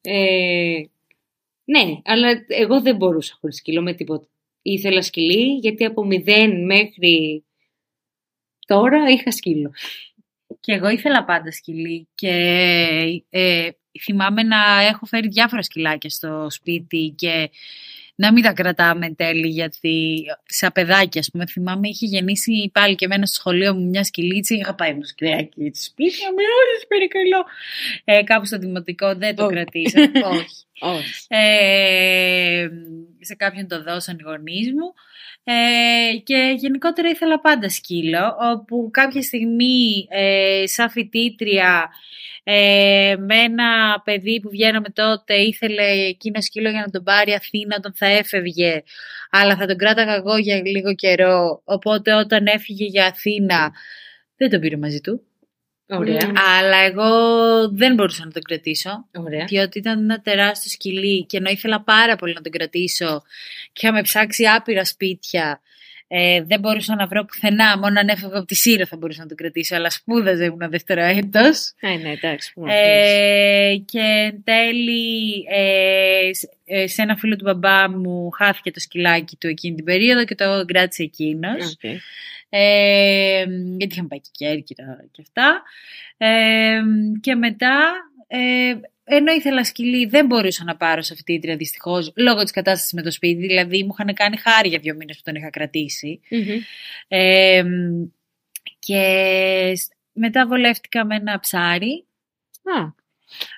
[0.00, 0.82] ε,
[1.64, 4.26] ναι, αλλά εγώ δεν μπορούσα χωρίς σκύλο με τίποτα.
[4.62, 7.44] Ήθελα σκυλί γιατί από μηδέν μέχρι
[8.66, 9.72] τώρα είχα σκύλο.
[10.60, 12.32] Και εγώ ήθελα πάντα σκυλί και
[13.30, 13.68] ε,
[14.02, 17.50] θυμάμαι να έχω φέρει διάφορα σκυλάκια στο σπίτι και
[18.14, 22.94] να μην τα κρατάμε εν τέλει γιατί σαν παιδάκια ας πούμε θυμάμαι είχε γεννήσει πάλι
[22.94, 26.32] και εμένα στο σχολείο μου μια σκυλίτσα είχα πάει με το σκυλάκι στο σπίτι να
[26.32, 27.44] με όλες περικαλώ
[28.04, 29.54] ε, κάπου στο δημοτικό δεν το Όχι.
[29.54, 31.26] κρατήσα όχι Όχι.
[31.28, 32.68] ε,
[33.20, 34.94] σε κάποιον το δώσαν οι γονείς μου.
[35.48, 41.88] Ε, και γενικότερα ήθελα πάντα σκύλο όπου κάποια στιγμή ε, σαν φοιτήτρια
[42.42, 47.74] ε, με ένα παιδί που βγαίναμε τότε ήθελε εκείνο σκύλο για να τον πάρει Αθήνα
[47.78, 48.82] όταν θα έφευγε
[49.30, 51.62] αλλά θα τον κράταγα εγώ για λίγο καιρό.
[51.64, 53.72] Οπότε όταν έφυγε για Αθήνα
[54.36, 55.22] δεν τον πήρε μαζί του
[55.88, 56.26] Ωραία.
[56.26, 56.34] Μμμ.
[56.36, 57.08] αλλά εγώ
[57.68, 59.44] δεν μπορούσα να τον κρατήσω Ωραία.
[59.44, 63.22] διότι ήταν ένα τεράστιο σκυλί και ενώ ήθελα πάρα πολύ να τον κρατήσω
[63.72, 65.60] και είχαμε ψάξει άπειρα σπίτια
[66.08, 69.28] ε, δεν μπορούσα να βρω πουθενά, μόνο αν έφευγα από τη Σύρο θα μπορούσα να
[69.28, 71.72] τον κρατήσω, αλλά σπούδαζε, ήμουν δεύτερο έτος.
[71.80, 72.52] Ε, ναι, εντάξει.
[72.52, 72.76] που να πεις.
[72.82, 74.00] Ε, και
[74.32, 79.46] εν τέλει ε, σ- ε, σε ένα φίλο του μπαμπά μου χάθηκε το σκυλάκι του
[79.46, 81.64] εκείνη την περίοδο και το κράτησε εκείνος.
[81.64, 81.90] Οκ.
[82.48, 83.44] Ε,
[83.78, 85.62] γιατί είχαμε πάει και Κέρκυρα και αυτά.
[86.16, 86.80] Ε,
[87.20, 87.78] και μετά,
[88.26, 88.74] ε,
[89.08, 93.10] ενώ ήθελα σκυλί, δεν μπορούσα να πάρω σε φοιτήτρια δυστυχώς λόγω της κατάστασης με το
[93.10, 93.46] σπίτι.
[93.46, 96.20] Δηλαδή, μου είχαν κάνει χάρη για δύο μήνες που τον είχα κρατήσει.
[96.30, 96.60] Μμμ.
[97.08, 97.62] Ε,
[98.78, 99.02] και
[99.76, 102.06] σ- μετά βολεύτηκα με ένα ψάρι.
[102.62, 102.92] Α,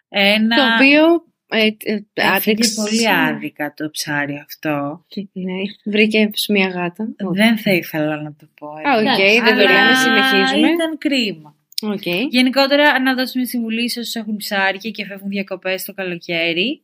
[0.09, 0.57] Ένα...
[0.57, 5.05] Το οποίο ε, ε, Έφυγε άντεξε- πολύ άδικα το ψάρι αυτό.
[5.33, 5.53] Ναι,
[5.85, 7.09] βρήκε μια γάτα.
[7.33, 8.67] Δεν θα ήθελα να το πω.
[8.67, 10.69] Α, οκ, Εντάξει, δεν το Αλλά λέμε, συνεχίζουμε.
[10.73, 11.57] Ήταν κρίμα.
[11.83, 12.07] Οκ.
[12.31, 16.83] Γενικότερα, να δώσουμε συμβουλή σε όσους έχουν ψάρια και φεύγουν διακοπές το καλοκαίρι.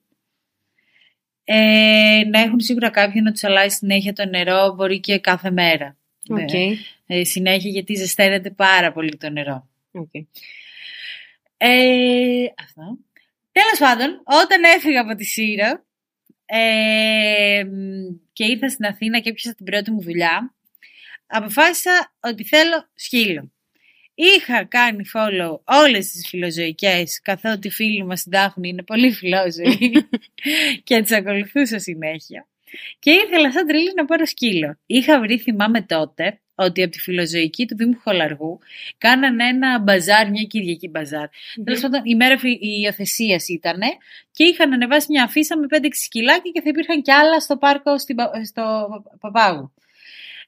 [1.44, 5.96] Ε, να έχουν σίγουρα κάποιον να τους αλλάζει συνέχεια το νερό, μπορεί και κάθε μέρα.
[6.28, 6.52] Οκ.
[7.06, 9.68] Ε, συνέχεια γιατί ζεσταίνεται πάρα πολύ το νερό.
[9.92, 10.14] οκ.
[11.56, 12.98] Ε, αυτό.
[13.52, 15.84] Τέλος πάντων, όταν έφυγα από τη Σύρο
[16.46, 20.54] ε, μ, και ήρθα στην Αθήνα και έπιασα την πρώτη μου δουλειά,
[21.26, 23.52] αποφάσισα ότι θέλω σκύλο.
[24.14, 29.92] Είχα κάνει follow όλες τις φιλοζωικές, καθότι οι φίλοι μας συντάχουν είναι πολύ φιλόζωοι
[30.84, 32.46] και τις ακολουθούσα συνέχεια.
[32.98, 34.78] Και ήθελα σαν τρελή να πάρω σκύλο.
[34.86, 38.58] Είχα βρει, θυμάμαι τότε, ότι από τη φιλοζωική του Δήμου Χολαργού
[38.98, 41.26] κάνανε ένα μπαζάρ, μια κυριακή μπαζάρ.
[41.64, 43.80] Τέλος πάντων, η μέρα υιοθεσίας ήταν
[44.32, 47.98] και είχαν ανεβάσει μια αφίσα με 5-6 σκυλάκια και θα υπήρχαν κι άλλα στο πάρκο
[47.98, 48.88] στην Πα- στο
[49.20, 49.72] Παπάγου.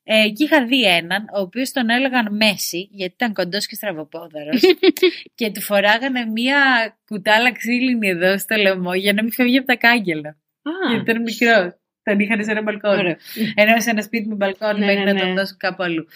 [0.08, 4.60] Ε, και είχα δει έναν, ο οποίος τον έλεγαν Μέση, γιατί ήταν κοντός και στραβοπόδαρος.
[5.38, 6.58] και του φοράγανε μια
[7.06, 10.28] κουτάλα ξύλινη εδώ στο λαιμό για να μην φεύγει από τα κάγκελα.
[10.62, 11.74] Α, γιατί ήταν μικρός.
[12.02, 12.98] Τον είχαν σε ένα μπαλκόνι.
[12.98, 13.16] ωραίο.
[13.54, 15.34] Ενώ σε ένα σπίτι με μπαλκόνι Ναι, μέχρι ναι, να τον ναι.
[15.34, 16.06] δώσω κάπου αλλού.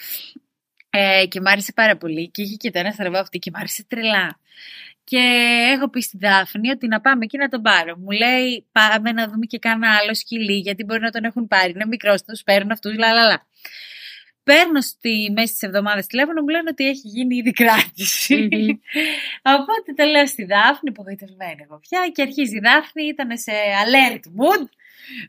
[0.90, 3.56] Ε, και μ' άρεσε πάρα πολύ και είχε και το ένα στραβό αυτή και μ'
[3.56, 4.38] άρεσε τρελά.
[5.04, 5.18] Και
[5.74, 7.96] έχω πει στη Δάφνη ότι να πάμε εκεί να τον πάρω.
[7.98, 11.70] Μου λέει πάμε να δούμε και κάνα άλλο σκυλί γιατί μπορεί να τον έχουν πάρει.
[11.70, 13.46] Είναι μικρός, τους παίρνουν αυτούς, λα λα λα.
[14.42, 18.34] Παίρνω στη μέση της εβδομάδας τηλέφωνο, μου λένε ότι έχει γίνει ήδη κράτηση.
[18.36, 18.68] Μμμ.
[19.56, 24.24] Οπότε το λέω στη Δάφνη, απογοητευμένη εγώ πια, και αρχίζει η Δάφνη, ήταν σε alert
[24.38, 24.68] mood.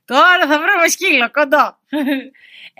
[0.05, 1.77] Τώρα θα βρούμε σκύλο, κοντό.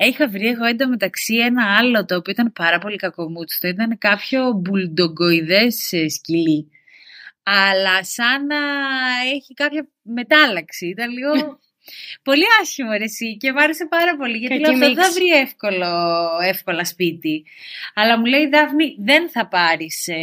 [0.07, 3.67] Είχα βρει εγώ εντωμεταξύ ένα άλλο το οποίο ήταν πάρα πολύ κακομούτσο.
[3.67, 6.71] Ήταν κάποιο μπουλντογκοειδές ε, σκυλί.
[7.43, 8.57] Αλλά σαν να
[9.33, 10.87] έχει κάποια μετάλλαξη.
[10.87, 11.31] Ήταν λίγο
[12.23, 15.03] πολύ άσχημο ρε εσύ και μου άρεσε πάρα πολύ γιατί Κακή λέω αυτό μίξη.
[15.03, 15.89] θα βρει εύκολο,
[16.47, 17.45] εύκολα σπίτι.
[17.93, 20.15] Αλλά μου λέει η Δάφνη δεν θα πάρεις ε,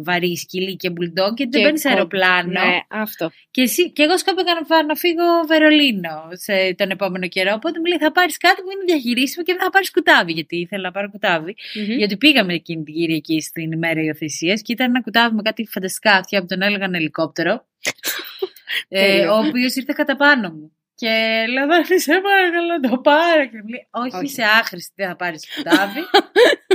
[0.00, 2.50] βαρύ σκυλί και μπουλντόγκ γιατί δεν Και παίρνεις κο- αεροπλάνο.
[2.50, 3.30] Ναι, αυτό.
[3.50, 7.52] Και, εσύ, και εγώ σκόπευα να, φά- να φύγω Βερολίνο σε τον επόμενο καιρό.
[7.54, 10.32] Οπότε μου λέει θα πάρεις κάτι που είναι διαχειρίσιμο και δεν θα πάρεις κουτάβι.
[10.32, 11.54] Γιατί ήθελα να πάρω κουτάβι.
[11.74, 11.96] Μμμ.
[11.96, 16.12] Γιατί πήγαμε εκείνη την Κυριακή στην ημέρα υιοθεσίας και ήταν ένα κουτάβι με κάτι φανταστικά
[16.12, 17.66] αυτιά που τον έλεγαν ελικόπτερο.
[18.88, 19.34] ε, Τέλειο.
[19.34, 20.72] ο οποίος ήρθε κατά πάνω μου.
[21.00, 23.46] Και λέω, Δάφνη, σε παρακαλώ να το πάρω.
[23.46, 24.24] Και μου λέει, Όχι, Όχι.
[24.24, 26.00] είσαι άχρηστη, δεν θα πάρεις κουτάβι.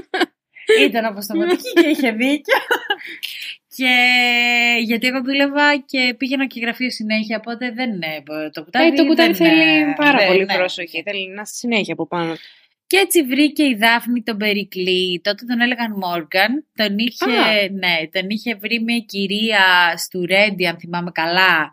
[0.88, 2.60] Ήταν αποστοματική και είχε δίκιο.
[3.78, 3.94] και
[4.84, 8.88] γιατί εγώ δούλευα και πήγαινα και γραφείο συνέχεια, οπότε δεν είναι το κουτάβι.
[8.88, 10.54] Ε, το κουτάβι δεν, θέλει ε, πάρα δεν, πολύ ναι.
[10.54, 11.04] πρόσοχη.
[11.06, 12.36] Θέλει να στη συνέχεια από πάνω.
[12.88, 15.22] Και έτσι βρήκε η Δάφνη τον Περικλή.
[15.24, 16.66] Τότε τον έλεγαν Μόργαν.
[16.76, 17.70] Τον είχε, Α.
[17.72, 19.66] ναι, τον είχε βρει μια κυρία
[20.10, 21.72] του Ρέντι, αν θυμάμαι καλά,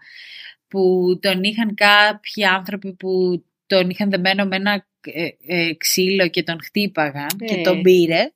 [0.70, 6.42] που τον είχαν κάποιοι άνθρωποι που τον είχαν δεμένο με ένα ε, ε, ξύλο και
[6.42, 7.62] τον χτύπαγαν και Ε.
[7.62, 8.30] τον πήρε.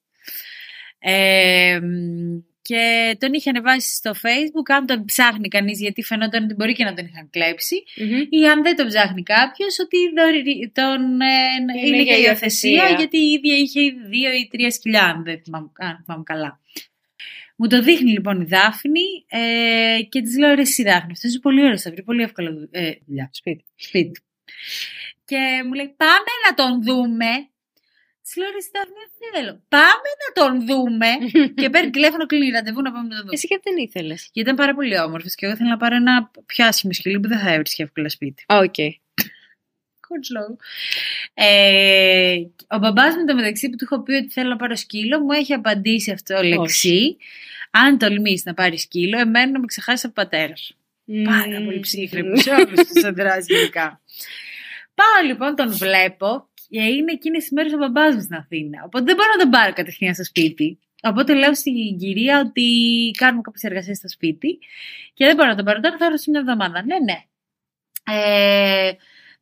[0.98, 6.54] Ε, μ, και τον είχε ανεβάσει στο facebook αν τον ψάχνει κανείς γιατί φαινόταν ότι
[6.54, 8.20] μπορεί και να τον είχαν κλέψει Μμμ.
[8.30, 12.70] ή αν δεν τον ψάχνει κάποιος, ότι δωρη- τον, ε, Είναι είναι, για για υιοθεσία,
[12.70, 12.96] υιοθεσία.
[12.98, 16.60] γιατί η ίδια είχε δύο ή τρία σκυλιά, αν δεν θυμάμαι, αν θυμάμαι καλά.
[17.56, 21.38] Μου το δείχνει λοιπόν η Δάφνη ε, και της λέω ρε εσύ Δάφνη, αυτό είναι
[21.40, 23.28] πολύ ωραίο, θα βρει πολύ εύκολα δου- ε, δουλειά.
[23.32, 23.64] Σπίτι.
[23.76, 24.20] Σπίτι.
[25.24, 27.26] Και μου λέει πάμε να τον δούμε.
[28.22, 29.62] Της λέω ρε εσύ Δάφνη, δεν θέλω.
[29.68, 31.08] Πάμε να τον δούμε.
[31.60, 33.32] και παίρνει τηλέφωνο, κλείνει ραντεβού να πάμε να τον δούμε.
[33.34, 36.30] Εσύ γιατί δεν ήθελες; Γιατί ήταν πάρα πολύ όμορφος και εγώ ήθελα να πάρω ένα
[36.46, 38.44] πιο άσχημο σκυλί που δεν θα έβρισκε εύκολα σπίτι.
[38.48, 38.74] Οκ.
[40.14, 40.56] Χωρίς λόγο.
[41.34, 42.36] Ε,
[42.68, 45.32] ο μπαμπάς μου το μεταξύ που του έχω πει ότι θέλω να πάρω σκύλο μου
[45.32, 47.16] έχει απαντήσει αυτό λεξί.
[47.70, 50.76] Αν τολμήσει να πάρεις σκύλο, εμένα να με ξεχάσει από πατέρας σου.
[51.24, 54.00] Πάρα πολύ ψύχρεμο σε όλου του αντιδράσει γενικά.
[54.94, 58.82] Πάω λοιπόν, τον βλέπω και είναι εκείνες τις μέρες ο μπαμπάς μου στην Αθήνα.
[58.84, 60.78] Οπότε δεν μπορώ να τον πάρω κατευθείαν στο σπίτι.
[61.02, 62.66] Οπότε λέω στην κυρία ότι
[63.18, 64.58] κάνουμε κάποιες εργασίες στο σπίτι
[65.14, 66.84] και δεν μπορώ να τον πάρω τώρα, θα έρθω σε μια εβδομάδα.
[66.84, 67.24] Ναι, ναι.
[68.06, 68.92] Ε,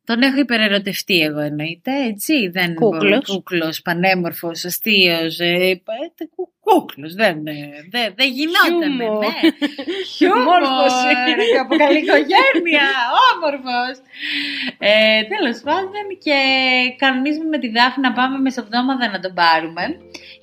[0.05, 2.47] τον έχω υπερερωτευτεί εγώ εννοείται, έτσι.
[2.47, 3.25] Δεν Κούκλος.
[3.29, 7.53] Κούκλος, πανέμορφος, αστείος, ε, ε, κου- κούκλος, δεν, ε,
[7.89, 8.79] δεν, δεν γινόταν.
[8.79, 9.25] Χιούμορ.
[9.25, 9.29] Ναι.
[10.43, 11.07] Μόρφωση.
[11.15, 12.87] Χιούμορ, και από καλή οικογένεια,
[13.31, 13.95] όμορφος.
[14.77, 16.37] Ε, τέλος πάντων και
[16.97, 19.83] κανονίζουμε με τη Δάφνη να πάμε μεσοβδόμαδα να τον πάρουμε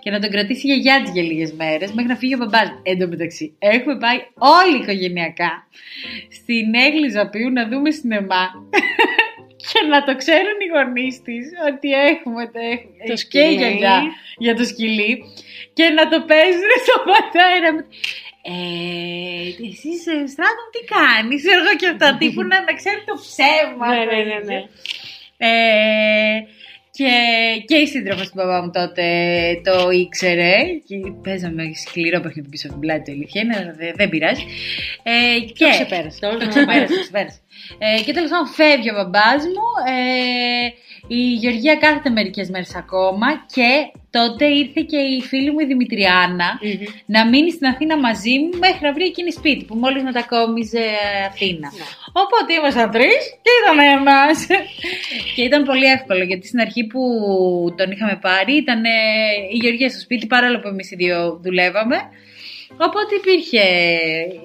[0.02, 2.68] και να τον κρατήσει η γιαγιά της για λίγες μέρες μέχρι να φύγει ο μπαμπάς.
[2.82, 4.18] Εν τω μεταξύ, έχουμε πάει
[4.58, 5.52] όλοι οικογενειακά
[6.38, 8.44] στην Έγλη Ζαπίου να δούμε σινεμά
[9.72, 12.60] και να το ξέρουν οι γονείς της ότι έχουμε το,
[13.06, 13.52] Το και σκυλί.
[13.52, 14.02] η γιαγιά
[14.38, 15.12] για το σκυλί
[15.72, 17.84] και να το παίζουν στον πατέρα μου.
[18.42, 23.86] Ε, εσείς ε, στράτων τι κάνεις, εγώ και αυτά τύπου να, να ξέρει το ψέμα.
[23.94, 24.60] Ναι, ναι, ναι, ναι.
[25.36, 26.46] Ε,
[26.90, 27.12] και,
[27.66, 29.04] και η σύντροφος του μπαμπά μου τότε
[29.64, 30.56] το ήξερε.
[30.86, 34.44] Και παίζαμε σκληρό παιχνίδι πίσω από την πλάτη του ηλικία, αλλά δεν, δεν πειράζει.
[35.02, 35.64] Ε, και...
[35.64, 36.18] Το ξεπέρασε.
[36.20, 37.38] Το ξεπέρασε, το ξεπέρασε.
[37.78, 39.66] Ε, και τέλος πάντων φεύγει ο μπαμπά μου.
[39.86, 40.68] Ε,
[41.18, 43.70] η Γεωργία κάθεται μερικές μέρες ακόμα και
[44.10, 46.84] τότε ήρθε και η φίλη μου η δημητριανα Μμμ.
[47.06, 50.84] να μείνει στην Αθήνα μαζί μου μέχρι να βρει εκείνη σπίτι που μόλις μετακόμιζε
[51.30, 51.68] Αθήνα.
[51.76, 51.84] Ναι.
[52.22, 54.18] Οπότε ήμασταν τρεις και ήταν ένα.
[55.34, 57.02] και ήταν πολύ εύκολο γιατί στην αρχή που
[57.78, 58.98] τον είχαμε πάρει ήταν ε,
[59.54, 61.96] η Γεωργία στο σπίτι παρόλο που εμείς οι δύο δουλεύαμε.
[62.76, 63.62] Οπότε υπήρχε,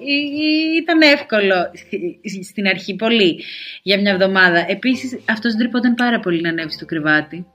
[0.04, 3.42] ή- ή- ήταν εύκολο στη- στην αρχή πολύ
[3.82, 4.64] για μια εβδομάδα.
[4.68, 7.46] Επίσης αυτός ντρυπόταν πάρα πολύ να ανέβει στο κρεβάτι.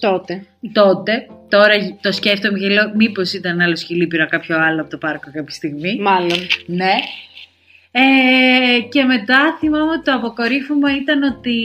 [0.00, 0.46] Τότε.
[0.72, 4.98] Τότε, τώρα το σκέφτομαι και λέω μήπως ήταν άλλο σκυλί, πήρα κάποιο άλλο από το
[4.98, 5.98] πάρκο κάποια στιγμή.
[6.00, 6.38] Μάλλον.
[6.66, 6.92] Ναι.
[7.94, 11.58] Ε, και μετά θυμάμαι ότι το αποκορύφωμα ήταν ότι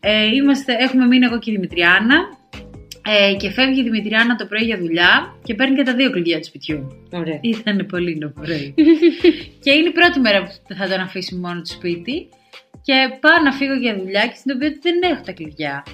[0.00, 2.16] ε, είμαστε, έχουμε μείνει εγώ και η Δημητριάνα
[3.06, 6.38] ε, και φεύγει η Δημητριάνα το πρωί για δουλειά και παίρνει και τα δύο κλειδιά
[6.38, 7.06] του σπιτιού.
[7.12, 7.38] Ωραία.
[7.42, 8.74] Ήταν πολύ το πρωί.
[9.62, 12.28] και είναι η πρώτη μέρα που θα τον αφήσουμε μόνο του σπίτι
[12.82, 15.84] και πάω να φύγω για δουλειά και συνειδητοποιώ ότι δεν έχω τα κλειδιά.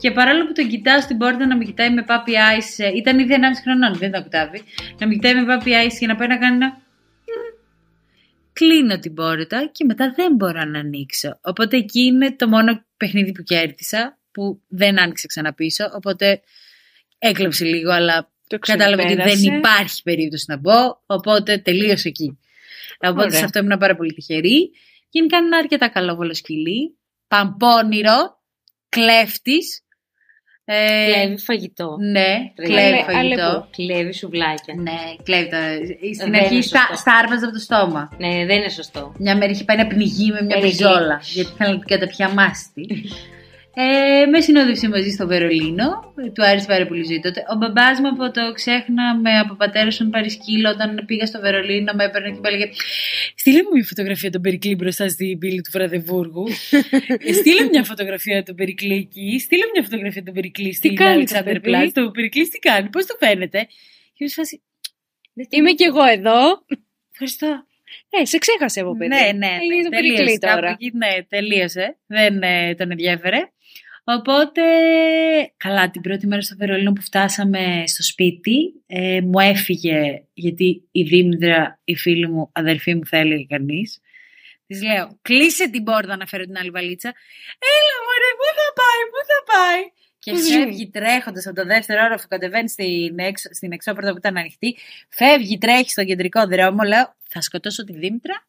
[0.00, 3.18] Και παρόλο που τον κοιτάω στην πόρτα να με κοιτάει με puppy eyes, ε, ήταν
[3.18, 4.62] ήδη 1,5 χρονών, δεν ήταν κουτάβι,
[4.98, 6.66] να με κοιτάει με puppy eyes και να πάει να κάνει ένα.
[6.66, 7.56] «Μμμ».
[8.52, 11.38] Κλείνω την πόρτα και μετά δεν μπορώ να ανοίξω.
[11.42, 15.84] Οπότε εκεί είναι το μόνο παιχνίδι που κέρδισα, που δεν άνοιξε ξανά πίσω.
[15.94, 16.40] Οπότε
[17.18, 19.56] έκλεψε λίγο, αλλά Το κατάλαβα ότι δεν ξεπέρασε.
[19.56, 20.96] υπάρχει περίπτωση να μπω.
[21.06, 22.38] Οπότε τελείωσε εκεί.
[23.00, 23.38] Οπότε Ωραία.
[23.38, 24.70] σε αυτό ήμουν πάρα πολύ τυχερή.
[25.10, 26.98] Γενικά είναι ένα αρκετά καλό σκυλί.
[27.28, 28.38] Παμπώνυρο,
[28.88, 29.82] κλέφτης.
[30.70, 31.96] Ε, Κλέβει φαγητό.
[32.00, 32.72] Ναι, Τρελή.
[32.72, 33.42] κλέβει Αλλά- φαγητό.
[33.42, 34.74] αλλά Κλέβει σουβλάκια.
[34.74, 35.58] Ναι, κλέβει τα...
[36.14, 36.96] Στην Δεν αρχή είναι στα, σωστό.
[36.96, 38.08] στάρβαζε από το στόμα.
[38.18, 39.14] Ναι, δεν είναι σωστό.
[39.18, 40.84] Μια μέρα είχε πάει να πνιγεί με μια Περικλή.
[40.84, 41.20] μπριζόλα.
[41.22, 42.86] Γιατί ήθελα να την καταπιαμάστη.
[43.80, 46.14] ε, με συνόδευσε μαζί στο Βερολίνο.
[46.24, 47.44] Ε, Του άρεσε πάρα πολύ η ζωή τότε.
[47.52, 50.70] Ο μπαμπάς μου από το ξέχναμε από πατέρας σου πάρει σκύλο.
[50.70, 52.70] Όταν πήγα στο Βερολίνο, με έπαιρνε και μου έλεγε
[53.34, 56.46] Στείλε μου μια φωτογραφία των Περικλή μπροστά στην πύλη του Βραδεβούργου.
[57.18, 59.38] Ε, Στείλε μια φωτογραφία των Περικλή εκεί.
[59.38, 61.90] Στείλε μια φωτογραφία των Περικλή στην κάνεις το Αλεξάνδρ παιδί; Πλάζ.
[61.92, 63.66] Το Περικλή τι κάνει, πώς το φαίνεται;
[64.14, 64.62] Και μου φάση.
[65.48, 66.38] Είμαι κι εγώ εδώ.
[67.12, 67.66] Ευχαριστώ.
[68.10, 69.08] Ε, σε ξέχασε από παιδί.
[69.14, 69.46] Ναι, ναι, Ε, ναι.
[69.74, 70.16] είναι το τελείωσε.
[70.16, 70.70] περικλή Κάπου τώρα.
[70.70, 71.96] εκεί, ναι, τελείωσε.
[72.06, 73.36] Δεν ε, τον ενδιαφέρε.
[74.10, 74.62] Οπότε,
[75.56, 81.02] καλά, την πρώτη μέρα στο Βερολίνο που φτάσαμε στο σπίτι, ε, μου έφυγε, γιατί η
[81.02, 84.00] Δήμητρα, η φίλη μου, αδερφή μου, θα έλεγε κανείς.
[84.66, 87.08] Της λέω, κλείσε την πόρτα να φέρω την άλλη βαλίτσα.
[87.74, 89.82] Έλα, μωρέ, πού θα πάει, πού θα πάει.
[90.18, 94.36] Και Πού φεύγει τρέχοντας από το δεύτερο όροφο, κατεβαίνει στην, έξω, στην εξώπορτα που ήταν
[94.36, 94.76] ανοιχτή.
[95.08, 96.82] Φεύγει, τρέχει στον κεντρικό δρόμο.
[96.82, 98.47] Λέω, θα σκοτώσω τη Δήμητρα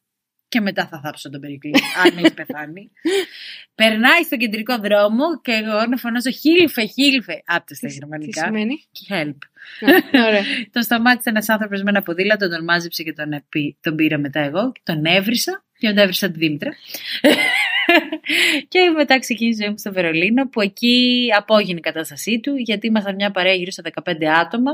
[0.50, 2.90] και μετά θα θάψω τον Περικλή, αν έχει πεθάνει.
[3.74, 7.42] Περνάει στον κεντρικό δρόμο και εγώ να φωνάζω χίλφε, χίλφε.
[7.46, 8.44] Άπτες στα Τι γερμανικά.
[8.44, 8.74] σημαίνει;
[9.08, 9.36] Help.
[9.90, 10.42] Α, Ωραία.
[10.72, 14.40] Τον σταμάτησε ένας άνθρωπος με ένα ποδήλατο, τον μάζεψε και τον, επί- τον πήρα μετά
[14.40, 14.72] εγώ.
[14.72, 16.70] Και τον έβρισα και μετά έβρισα τη Δήμητρα.
[18.68, 22.86] και μετά ξεκίνησε η ζωή μου στο Βερολίνο, που εκεί απόγεινε η κατάστασή του, γιατί
[22.86, 24.70] ήμασταν μια παρέα γύρω στα 15 άτομα,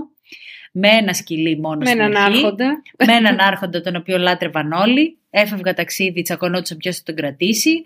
[0.72, 2.82] με ένα σκυλί μόνο Με στην έναν αρχή, άρχοντα.
[3.06, 5.18] με έναν άρχοντα τον οποίο λάτρευαν όλοι.
[5.30, 7.82] Έφευγα ταξίδι, τσακωνόντουσαν ποιος θα τον κρατήσει.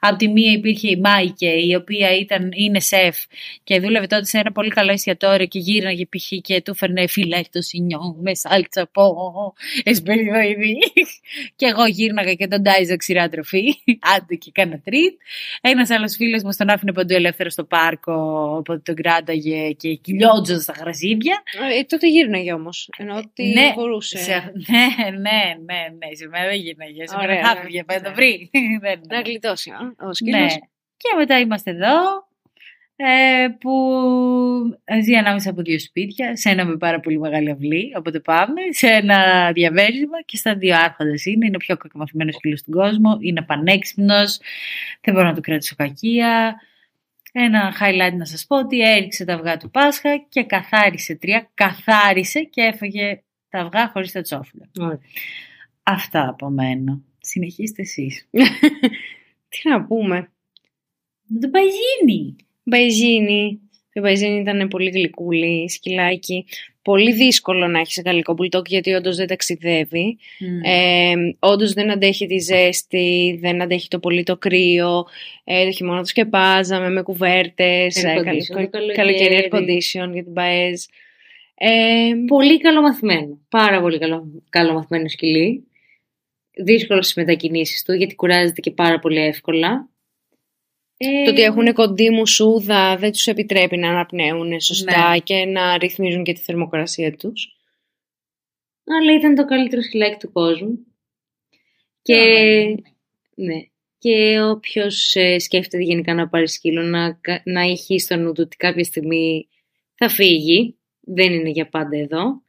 [0.00, 3.16] Απ' τη μία υπήρχε η Μάικε, η οποία ήταν, είναι σεφ
[3.64, 6.28] και δούλευε τότε σε ένα πολύ καλό εστιατόριο και γύρναγε π.χ.
[6.42, 9.12] και του φέρνε φιλέτο σινιό με σάλτσα πω,
[9.84, 10.76] εσπεριδοειδή.
[11.56, 13.64] και εγώ γύρναγα και τον τάιζα ξηρά τροφή.
[14.16, 15.20] Άντε και κάνα τρίτ.
[15.60, 18.12] Ένας άλλος φίλος μας τον άφηνε παντού ελεύθερο στο πάρκο,
[18.58, 21.42] οπότε τον κράταγε και κυλιότζονταν στα γρασίδια.
[21.78, 22.88] Ε, τότε γύρναγε όμως.
[22.98, 24.18] Ενώ ότι Ναι, μπορούσε.
[24.18, 25.18] Σε- ναι, ναι,
[25.64, 26.14] ναι, ναι.
[26.14, 26.58] Σήμερα δεν
[26.94, 27.08] γίναγε.
[27.08, 27.60] Σήμερα Ωραία, θα ναι.
[27.60, 28.50] έφυγε, πάει να το βρει.
[28.84, 29.70] Δεν- Να γλιτώσει.
[29.70, 30.40] α, Ο σκύλος.
[30.40, 30.46] ναι.
[30.96, 31.92] Και μετά είμαστε εδώ,
[32.96, 33.72] ε, που
[35.02, 38.86] ζει ανάμεσα από δύο σπίτια, σε ένα με πάρα πολύ μεγάλη αυλή, οπότε πάμε, σε
[38.86, 43.42] ένα διαβέρισμα και στα δύο άρχοντες είναι, είναι ο πιο κακομαθημένος σκύλος στον κόσμο, είναι
[43.42, 44.40] πανέξυπνος,
[45.00, 46.60] δεν μπορώ να του κρατήσω κακία.
[47.36, 52.40] Ένα highlight να σας πω ότι έριξε τα αυγά του Πάσχα και καθάρισε τρία, καθάρισε
[52.40, 54.68] και έφαγε τα αυγά χωρίς τα τσόφλα.
[54.80, 54.98] Ωραία.
[55.86, 57.00] Αυτά από μένα.
[57.20, 58.28] Συνεχίστε εσείς.
[59.48, 60.30] Τι να πούμε.
[61.26, 62.36] Με τον Παγίνη.
[62.62, 63.60] Μπαϊζίνη.
[63.92, 66.44] Το Μπαϊζίνη ήταν πολύ γλυκούλη, σκυλάκι.
[66.82, 70.18] Πολύ δύσκολο να έχεις σε γαλλικό μπουλτόκ γιατί όντως δεν ταξιδεύει.
[70.62, 75.04] Ε, όντως δεν αντέχει τη ζέστη, δεν αντέχει το πολύ το κρύο.
[75.44, 78.04] Ε, το χειμώνα το σκεπάζαμε με κουβέρτες.
[78.06, 78.94] Air condition το καλοκαίρι.
[78.94, 80.82] καλοκαίρι air condition για την Μπαέζ.
[81.54, 83.38] Ε, Πολύ καλομαθημένο.
[83.48, 85.66] Πάρα πολύ καλό, καλομαθημένο σκυλί.
[86.62, 89.88] Δύσκολο στι μετακινήσεις του γιατί κουράζεται και πάρα πολύ εύκολα.
[90.96, 95.18] Ε, το ότι έχουν κοντή μουσούδα δεν τους επιτρέπει να αναπνέουν σωστά Ναι.
[95.18, 97.56] και να ρυθμίζουν και τη θερμοκρασία τους.
[98.84, 100.86] Αλλά ήταν το καλύτερο σκυλάκι του κόσμου.
[102.02, 102.14] Και,
[103.34, 103.62] ναι.
[103.98, 108.42] και όποιος ε, σκέφτεται γενικά να πάρει σκύλο να, κα- να έχει στο νου του
[108.44, 109.48] ότι κάποια στιγμή
[109.94, 110.76] θα φύγει.
[111.00, 112.42] Δεν είναι για πάντα εδώ.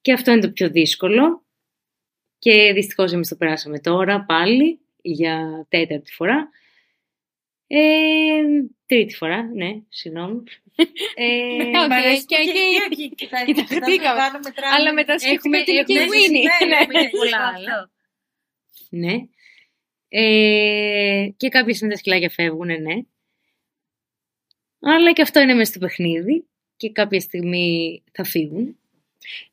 [0.00, 1.46] Και αυτό είναι το πιο δύσκολο.
[2.38, 6.48] Και δυστυχώς εμείς το περάσαμε τώρα πάλι για τέταρτη φορά.
[7.66, 8.42] Ε,
[8.86, 10.42] τρίτη φορά, ναι, συγγνώμη.
[11.14, 12.36] Ε, Οκ, Μ' αρέσει και-
[12.88, 13.96] που και- και- θα- Κοιταχτήκαμε.
[13.96, 14.74] θα κάνουμε τράβη.
[14.76, 16.30] Αλλά μετά σκέφτηκα ότι είναι και η έχουμε- Winnie.
[16.60, 16.76] Ναι, Ναι.
[16.82, 17.58] έχουμε και πολλά Αυτό.
[17.58, 17.90] άλλα.
[18.90, 19.14] Ναι.
[20.08, 22.94] Ε, και κάποια στιγμή τα σκυλάκια φεύγουν, ναι.
[24.80, 26.46] Αλλά και αυτό είναι μέσα στο παιχνίδι.
[26.76, 28.78] Και κάποια στιγμή θα φύγουν.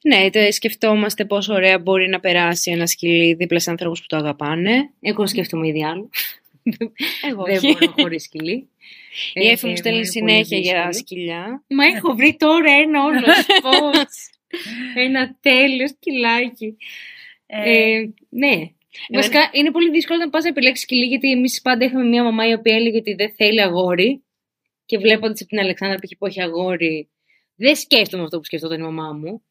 [0.01, 4.15] Ναι, τε σκεφτόμαστε πόσο ωραία μπορεί να περάσει ένα σκυλί δίπλα σε ανθρώπους που το
[4.17, 4.89] αγαπάνε.
[5.01, 6.09] Εγώ σκέφτομαι ήδη άλλο.
[7.29, 7.67] Εγώ Δεν όχι.
[7.71, 8.69] μπορώ χωρίς σκυλί.
[9.33, 10.93] Η Ε, Εφη μου και στέλνει είναι συνέχεια πολύ για δύσκολο.
[10.93, 11.63] σκυλιά.
[11.69, 14.29] Μα έχω βρει τώρα ένα όλος σπότς.
[14.95, 16.77] Ένα τέλειος σκυλάκι.
[17.45, 18.69] Ε, ναι.
[19.13, 22.47] Βασικά είναι πολύ δύσκολο να πας να επιλέξεις σκυλί γιατί εμείς πάντα είχαμε μια μαμά
[22.47, 24.23] η οποία έλεγε ότι δεν θέλει αγόρι.
[24.85, 26.17] Και βλέποντας από την Αλεξάνδρα π.χ.
[26.17, 27.09] που έχει αγόρι,
[27.55, 29.43] δεν σκέφτομαι αυτό που σκεφτόταν η μαμά μου.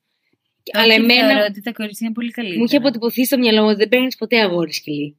[0.73, 2.59] Αλλά Όχι, εμένα θεωρώ ότι τα κορίτσια είναι πολύ καλύτερα.
[2.59, 5.17] μου είχε αποτυπωθεί στο μυαλό μου ότι δεν παίρνεις ποτέ αγόρι σκυλί.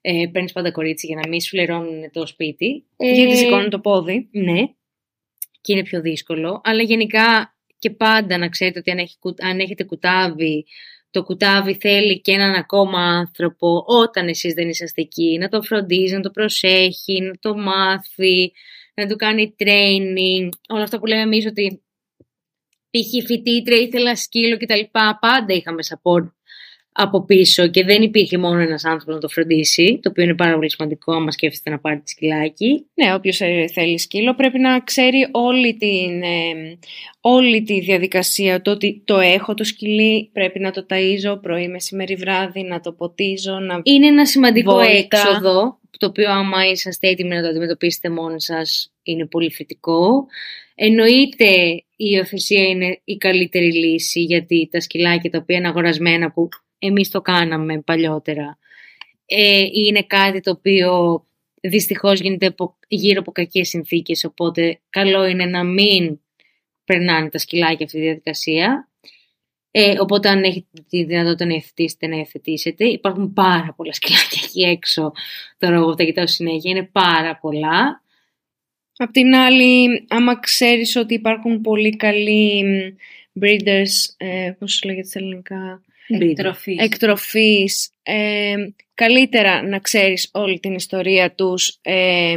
[0.00, 2.84] Ε, παίρνεις πάντα κορίτσι για να μην σου λερώνουν το σπίτι.
[2.96, 4.28] Ε, Γιατί σηκώνει το πόδι.
[4.32, 4.62] ναι,
[5.60, 6.60] και είναι πιο δύσκολο.
[6.64, 10.64] Αλλά γενικά και πάντα να ξέρετε ότι αν, έχει, κου- αν έχετε κουτάβι,
[11.10, 15.36] το κουτάβι θέλει και έναν ακόμα άνθρωπο όταν εσείς δεν είσαστε εκεί.
[15.40, 18.52] Να το φροντίζει, να το προσέχει, να το μάθει,
[18.94, 20.48] να του κάνει training.
[20.68, 21.82] Όλα αυτά που λέμε εμείς ότι
[22.98, 23.26] π.χ.
[23.26, 24.80] φοιτήτρια ήθελα σκύλο κτλ.
[25.20, 26.30] Πάντα είχαμε support
[26.98, 30.54] από πίσω και δεν υπήρχε μόνο ένας άνθρωπος να το φροντίσει, το οποίο είναι πάρα
[30.54, 32.86] πολύ σημαντικό άμα σκέφτεστε να πάρετε σκυλάκι.
[32.94, 36.78] Ναι, όποιος ε, θέλει σκύλο πρέπει να ξέρει όλη, την, ε,
[37.20, 38.62] όλη τη διαδικασία.
[38.62, 42.92] Το ότι το έχω το σκυλί, πρέπει να το ταΐζω πρωί, μεσημέρι, βράδυ, να το
[42.92, 43.80] ποτίζω, να...
[43.82, 44.90] Είναι ένα σημαντικό Βόλτα.
[44.90, 50.26] έξοδο, το οποίο άμα είσαστε έτοιμοι να το αντιμετωπίσετε μόνοι σας είναι πολύ θετικό.
[50.78, 56.48] Εννοείται η υιοθεσία είναι η καλύτερη λύση γιατί τα σκυλάκια τα οποία είναι αγορασμένα που
[56.78, 58.58] εμείς το κάναμε παλιότερα
[59.26, 61.24] ε, είναι κάτι το οποίο
[61.60, 66.18] δυστυχώς γίνεται από- γύρω από κακές συνθήκες οπότε καλό είναι να μην
[66.86, 68.88] περνάνε τα σκυλάκια αυτή τη διαδικασία.
[69.70, 72.84] Ε, οπότε αν έχετε τη δυνατότητα να υιοθετήσετε, να υιοθετήσετε.
[72.84, 75.12] Υπάρχουν πάρα πολλά σκυλάκια εκεί έξω.
[75.58, 76.70] Τώρα εγώ που τα κοιτάω συνέχεια.
[76.70, 78.02] Είναι πάρα πολλά.
[78.96, 82.96] Απ' την άλλη, άμα ξέρεις ότι υπάρχουν πολύ καλοί μ,
[83.44, 86.76] breeders, ε, πώς λέγεται στα ελληνικά, Εκτροφή.
[86.78, 88.54] εκτροφής, ε,
[88.94, 92.34] καλύτερα να ξέρεις όλη την ιστορία τους, ε,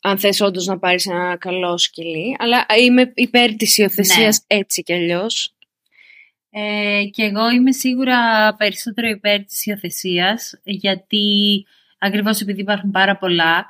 [0.00, 2.36] αν θες όντως να πάρεις ένα καλό σκυλί.
[2.38, 5.54] Αλλά είμαι υπέρ της υιοθεσίας έτσι κι αλλιώς.
[6.50, 8.18] Ε, και εγώ είμαι σίγουρα
[8.58, 11.66] περισσότερο υπέρ της υιοθεσίας, γιατί
[11.98, 13.66] ακριβώς επειδή υπάρχουν πάρα πολλά.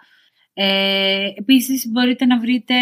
[0.55, 2.75] Ε, επίσης μπορείτε να βρείτε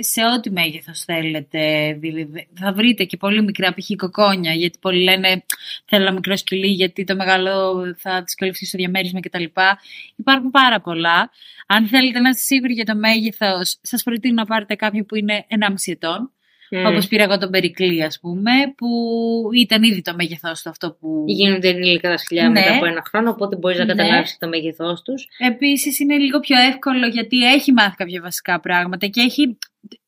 [0.00, 1.92] σε ό,τι μέγεθος θέλετε.
[2.00, 3.96] Δηλαδή, Θα βρείτε και πολύ μικρά π.χ.
[3.96, 5.44] κοκόνια, γιατί πολλοί λένε
[5.84, 9.44] θέλω ένα μικρό σκυλί γιατί το μεγάλο θα δυσκολευτείς στο διαμέρισμα κτλ.
[10.16, 11.30] Υπάρχουν πάρα πολλά.
[11.66, 15.46] Αν θέλετε να είστε σίγουροι για το μέγεθος, σας προτείνω να πάρετε κάποιο που είναι
[15.48, 16.30] 1,5 ετών.
[16.74, 16.84] Mm.
[16.88, 18.88] Όπως πήρα εγώ τον Περικλή, ας πούμε, που
[19.54, 21.24] ήταν ήδη το μέγεθός του αυτό που...
[21.26, 22.60] Γίνονται ενήλικα τα σκυλιά Ναι.
[22.60, 23.94] μετά από ένα χρόνο, οπότε μπορείς να Ναι.
[23.94, 25.26] καταλάβεις το μέγεθός τους.
[25.38, 29.58] Επίσης είναι λίγο πιο εύκολο γιατί έχει μάθει κάποια βασικά πράγματα και έχει,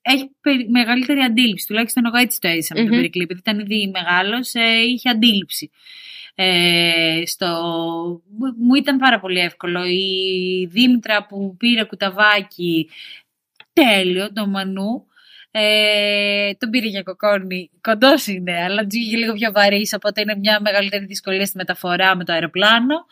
[0.03, 1.67] έχει περι- μεγαλύτερη αντίληψη.
[1.67, 2.89] Τουλάχιστον εγώ έτσι το έζησα με Μμμ.
[2.89, 5.71] τον Περικλή, επειδή ήταν ήδη μεγάλος, ε, είχε αντίληψη.
[6.35, 7.47] Ε, στο...
[8.39, 9.85] μου- Μου ήταν πάρα πολύ εύκολο.
[9.87, 12.91] Η Δήμητρα που πήρε κουταβάκι,
[13.73, 15.07] τέλειο, το Μανού,
[15.57, 17.71] ε, τον πήρε για κοκόρνη.
[17.81, 22.17] Κοντός είναι, αλλά του είχε λίγο πιο βαρύς, οπότε είναι μια μεγαλύτερη δυσκολία στη μεταφορά
[22.17, 23.07] με το αεροπλάνο.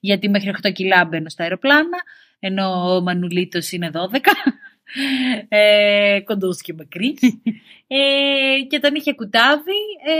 [0.00, 1.98] Γιατί μέχρι 8 κιλά μπαίνω στα αεροπλάνα,
[2.38, 3.98] ενώ ο Μανουλίτος είναι 12.
[5.48, 7.14] Ε, κοντός και μακρύ.
[7.86, 10.12] Ε, και τον είχε κουτάβει, ε,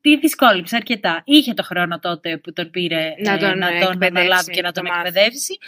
[0.00, 1.22] τη δυσκόλυψε αρκετά.
[1.24, 4.60] Είχε το χρόνο τότε που τον πήρε Να ε, τον να τον εκπαιδεύσει, αναλάβει και
[4.62, 5.06] να να τον το μάθει.
[5.08, 5.58] εκπαιδεύσει.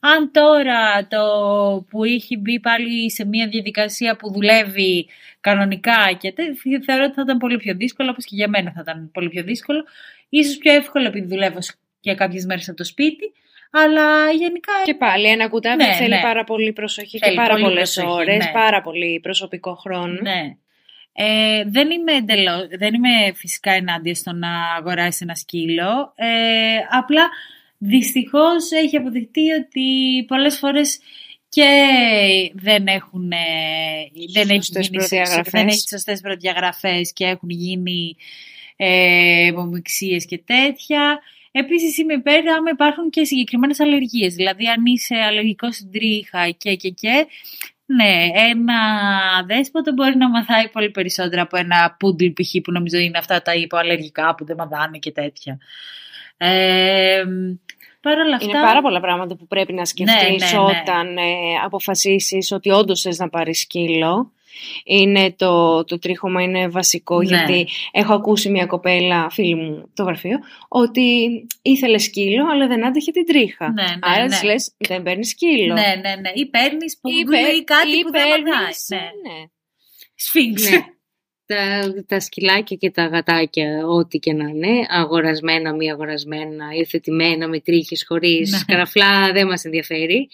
[0.00, 1.22] Αν τώρα το
[1.90, 5.08] που έχει μπει πάλι σε μια διαδικασία που δουλεύει
[5.40, 8.80] κανονικά και τε- θεωρώ ότι θα ήταν πολύ πιο δύσκολο, όπως και για μένα θα
[8.82, 9.84] ήταν πολύ πιο δύσκολο.
[10.28, 11.58] Ίσως πιο εύκολο επειδή δουλεύω
[12.00, 13.32] για κάποιες μέρες από το σπίτι,
[13.70, 16.20] αλλά γενικά Και πάλι ένα κουτάβι Ναι, θέλει ναι.
[16.20, 18.50] πάρα πολύ προσοχή Θέλει και πάρα πολύ πολλές προσοχή, ώρες, ναι.
[18.52, 20.20] πάρα πολύ προσωπικό χρόνο.
[20.20, 20.56] Ναι.
[21.18, 26.12] Ε, δεν, είμαι εντελώς, δεν είμαι φυσικά ενάντια στο να αγοράσει ένα σκύλο.
[26.14, 26.26] Ε,
[26.90, 27.28] απλά
[27.78, 29.84] δυστυχώς έχει αποδειχτεί ότι
[30.26, 30.98] πολλές φορές
[31.48, 31.88] και
[32.54, 33.28] δεν έχουν
[34.32, 35.06] δεν έχει γίνει,
[35.50, 38.16] δεν έχει σωστές προδιαγραφές και έχουν γίνει
[38.76, 39.50] ε,
[40.26, 41.20] και τέτοια.
[41.58, 44.34] Επίσης είμαι υπέρ άμα υπάρχουν και συγκεκριμένες αλλεργίες.
[44.34, 47.26] Δηλαδή αν είσαι αλλεργικός στην τρίχα και και και,
[47.86, 48.74] ναι, ένα
[49.46, 52.50] δέσποτο μπορεί να μαθάει πολύ περισσότερα από ένα πούντλ π.χ.
[52.62, 55.58] που νομίζω είναι αυτά τα υποαλλεργικά που δεν μαθάνε και τέτοια.
[56.36, 57.24] Ε,
[58.06, 58.48] Παρ όλα αυτά...
[58.48, 60.80] Είναι πάρα πολλά πράγματα που πρέπει να σκεφτείς ναι, ναι, ναι.
[60.80, 61.22] όταν ε,
[61.64, 64.32] αποφασίσεις ότι όντως θες να πάρεις σκύλο
[64.84, 67.24] είναι το, το τρίχωμα είναι βασικό ναι.
[67.24, 70.38] γιατί έχω ακούσει μια κοπέλα, φίλη μου το γραφείο,
[70.68, 71.28] ότι
[71.62, 73.72] ήθελε σκύλο αλλά δεν άντεχε την τρίχα.
[73.72, 74.40] Ναι, ναι, Άρα ναι.
[74.44, 75.74] λες δεν παίρνεις σκύλο.
[75.74, 76.30] Ναι, ναι, ναι.
[76.34, 77.24] Ή παίρνεις που ή,
[77.58, 78.72] ή κάτι ή που παίρνεις, δεν μαθάει.
[78.88, 79.30] Ναι.
[79.30, 79.44] ναι.
[80.14, 80.70] Σφίγγς.
[81.46, 81.56] Ναι.
[81.56, 87.60] τα, τα σκυλάκια και τα γατάκια, ό,τι και να είναι, αγορασμένα, μη αγορασμένα, υιοθετημένα, με
[87.60, 88.58] τρίχες, χωρίς, ναι.
[88.66, 90.28] καραφλά, δεν μας ενδιαφέρει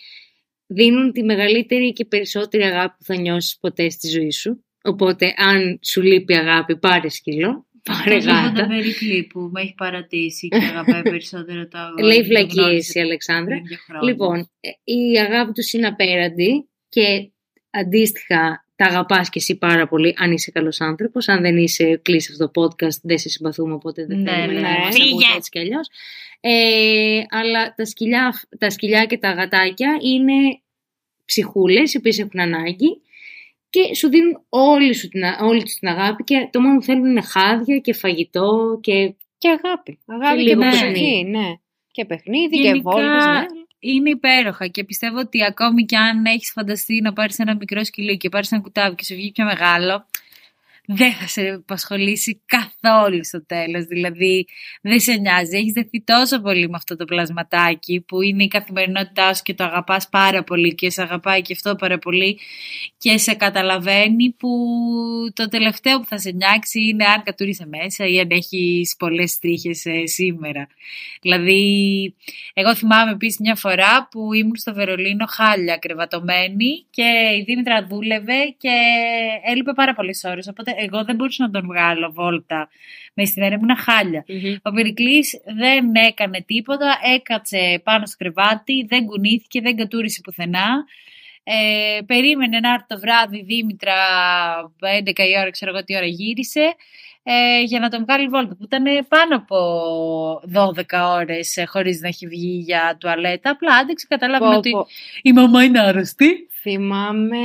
[0.72, 4.64] δίνουν τη μεγαλύτερη και περισσότερη αγάπη που θα νιώσεις ποτέ στη ζωή σου.
[4.82, 8.46] Οπότε αν σου λείπει αγάπη πάρε σκύλο, πάρε γάτα.
[8.46, 12.02] Αυτό το που με έχει παρατήσει και αγαπάει περισσότερο το αγάπη.
[12.08, 13.60] Λέει φλακίες η Αλεξάνδρα.
[14.02, 14.50] Λοιπόν,
[14.84, 17.30] η αγάπη τους είναι απέραντη και
[17.70, 21.28] αντίστοιχα τα αγαπάς και εσύ πάρα πολύ αν είσαι καλός άνθρωπος.
[21.28, 24.60] Αν δεν είσαι κλείσει αυτό το podcast δεν σε συμπαθούμε οπότε δεν ναι, θέλουμε ναι,
[24.60, 24.96] να μας
[25.36, 25.88] έτσι κι αλλιώς.
[26.40, 30.60] Ε, αλλά τα σκυλιά, τα σκυλιά και τα γατάκια είναι
[31.24, 33.00] ψυχούλες οι οποίες έχουν ανάγκη
[33.70, 37.22] και σου δίνουν όλη, σου την, όλη την αγάπη και το μόνο που θέλουν είναι
[37.22, 39.98] χάδια και φαγητό και, και αγάπη.
[40.06, 41.52] Αγάπη και, και παιχνίδι, ναι.
[41.90, 43.61] Και παιχνίδι Γενικά, και βόλτες, ναι.
[43.84, 48.16] Είναι υπέροχα και πιστεύω ότι ακόμη και αν έχεις φανταστεί να πάρεις ένα μικρό σκυλί
[48.16, 50.06] και πάρεις ένα κουτάβι και σου βγει πιο μεγάλο,
[50.94, 53.84] δεν θα σε απασχολήσει καθόλου στο τέλος.
[53.84, 54.46] Δηλαδή
[54.82, 55.56] δεν σε νοιάζει.
[55.56, 59.64] Έχεις δεθεί τόσο πολύ με αυτό το πλασματάκι που είναι η καθημερινότητά σου και το
[59.64, 62.38] αγαπάς πάρα πολύ και σε αγαπάει και αυτό πάρα πολύ
[62.98, 64.48] και σε καταλαβαίνει που
[65.34, 69.84] το τελευταίο που θα σε νιάξει είναι αν κατούρισε μέσα ή αν έχεις πολλές τρίχες
[69.84, 70.66] ε, σήμερα.
[71.20, 72.14] Δηλαδή,
[72.54, 77.02] εγώ θυμάμαι επίσης μια φορά που ήμουν στο Βερολίνο χάλια κρεβατωμένη και
[77.38, 78.74] η Δήμητρα δούλευε και
[79.44, 82.68] έλειπε πάρα πολλές ώρες, οπότε εγώ δεν μπορούσα να τον βγάλω βόλτα
[83.14, 83.76] με στην μέρα, ήμουν
[84.62, 90.84] Ο Περικλής δεν έκανε τίποτα, έκατσε πάνω στο κρεβάτι, δεν κουνήθηκε, δεν κατούρισε πουθενά.
[91.44, 93.94] Ε, περίμενε να έρθει το βράδυ Δήμητρα
[95.04, 96.74] 11 η ώρα, ξέρω εγώ τι ώρα γύρισε
[97.22, 99.56] ε, για να τον βγάλει βόλτα που ήταν πάνω από
[100.90, 103.50] 12 ώρες ε, χωρίς να έχει βγει για τουαλέτα.
[103.50, 104.70] Απλά άντεξε καταλάβαινε ότι
[105.22, 106.48] η μαμά είναι άρρωστη.
[106.62, 107.36] Θυμάμαι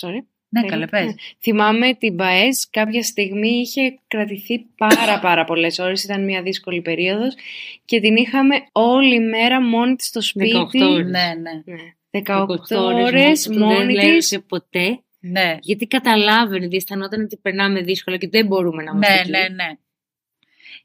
[0.00, 1.14] sorry ναι, καλά, πες.
[1.40, 7.34] Θυμάμαι την ΠΑΕΣ κάποια στιγμή είχε κρατηθεί πάρα πάρα πολλές ώρες, ήταν μια δύσκολη περίοδος
[7.84, 10.52] και την είχαμε όλη μέρα μόνη της στο σπίτι.
[10.52, 11.06] 18 ώρες.
[11.06, 11.76] Ναι, ναι.
[12.10, 14.28] 18, 18 ώρες μόνη της.
[14.28, 15.00] Δεν ποτέ.
[15.20, 15.56] Ναι.
[15.60, 19.72] Γιατί καταλάβαινε, αισθανόταν ότι περνάμε δύσκολα και δεν μπορούμε να είμαστε Ναι, ναι, ναι.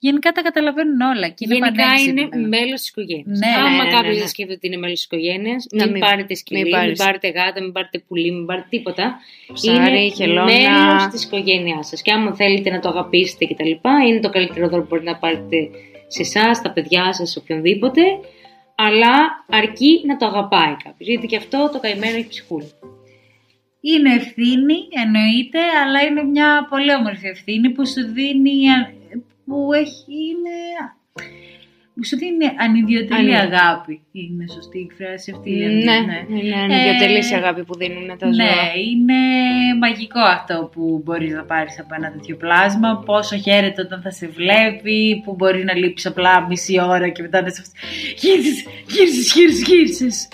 [0.06, 1.28] Γενικά τα καταλαβαίνουν όλα.
[1.28, 2.24] Και είναι Γενικά είναι
[2.56, 3.40] μέλος της οικογένειας.
[3.44, 6.00] Ναι, Άμα ναι, ναι, κάποιος ναι, δεν σκέφτεται ότι είναι μέλος της οικογένειας, μην, μην
[6.00, 9.06] πάρετε σκυλί, μην, μην, πάρετε γάτα, μην πάρετε πουλί, μην πάρετε τίποτα.
[9.54, 12.02] Ψάρι, είναι μέλος της οικογένειάς σας.
[12.02, 13.74] Και άμα θέλετε να το αγαπήσετε κτλ.,
[14.08, 15.58] είναι το καλύτερο δώρο που μπορείτε να πάρετε
[16.08, 18.02] σε εσάς, τα παιδιά σας, οποιονδήποτε.
[18.76, 19.16] Αλλά
[19.50, 21.08] αρκεί να το αγαπάει κάποιος.
[21.12, 22.72] Γιατί και αυτό το καημένο έχει ψυχούλη.
[23.82, 28.56] Είναι ευθύνη, εννοείται, αλλά είναι μια πολύ όμορφη ευθύνη που σου δίνει
[29.46, 30.56] που έχει, είναι...
[31.96, 34.02] Μου σου δίνει ανιδιοτελή αγάπη.
[34.12, 35.52] Είναι σωστή η φράση αυτή.
[35.52, 38.46] Ναι, ναι, είναι ανιδιοτελή η αγάπη που δίνουν τα ζώα.
[38.46, 39.20] Ναι, είναι
[39.80, 43.04] μαγικό αυτό που μπορείς να πάρεις από ένα τέτοιο πλάσμα.
[43.06, 47.42] Πόσο χαίρεται όταν θα σε βλέπει, που μπορεί να λείψει απλά μισή ώρα και μετά
[47.42, 47.62] να σε.
[48.18, 50.28] Γύρισε, γύρισε, γύρισε, γύρισε.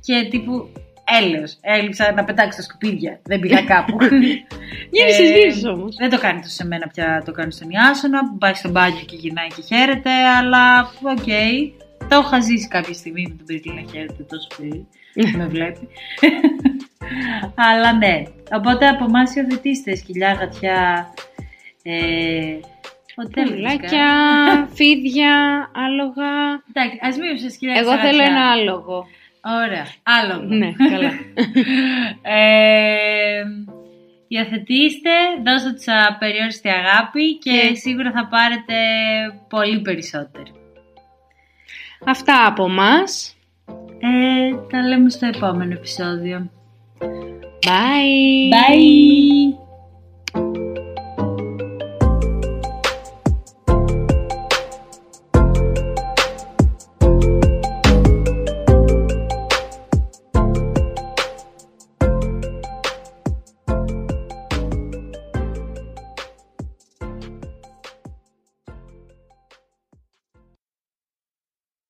[0.00, 0.72] Και τύπου
[1.20, 1.58] Έλεος.
[1.60, 3.20] Έλειψα να πετάξω τα σκουπίδια.
[3.22, 3.96] Δεν πήγα κάπου.
[4.94, 5.96] Γύρισες, ε, γύρισες όμως.
[5.96, 7.22] Δεν το κάνεις τόσο σε μένα πια.
[7.24, 8.20] Το κάνεις στον Ιάσονα.
[8.38, 10.10] Πάει στο μπάνιο και γυρνάει και χαίρεται.
[10.10, 11.18] Αλλά ok.
[11.26, 11.82] Okay.
[12.08, 14.86] Το είχα ζήσει κάποια στιγμή με τον Περικλή να χαίρεται τόσο πολύ.
[15.36, 15.88] με βλέπει.
[17.68, 18.22] αλλά ναι.
[18.52, 21.08] Οπότε από εμάς υιοθετήστε σκυλιά, γατιά.
[21.82, 22.58] Ε,
[23.14, 24.08] Πουλάκια,
[24.74, 25.34] φίδια,
[25.74, 26.30] άλογα.
[26.72, 27.74] Εντάξει, ας μείωσε σκυλιά.
[27.78, 29.06] Εγώ θέλω ένα άλογο.
[29.44, 29.86] Ωραία.
[30.02, 30.42] Άλλο.
[30.42, 31.10] Ναι, καλά.
[32.38, 33.42] ε,
[34.28, 35.10] υιοθετήστε,
[35.44, 38.74] δώστε τους απεριόριστη αγάπη και, σίγουρα θα πάρετε
[39.48, 40.44] πολύ περισσότερο.
[42.06, 43.36] Αυτά από μας.
[43.98, 46.50] Ε, τα λέμε στο επόμενο επεισόδιο.
[47.66, 48.52] Bye.
[48.52, 49.62] Bye.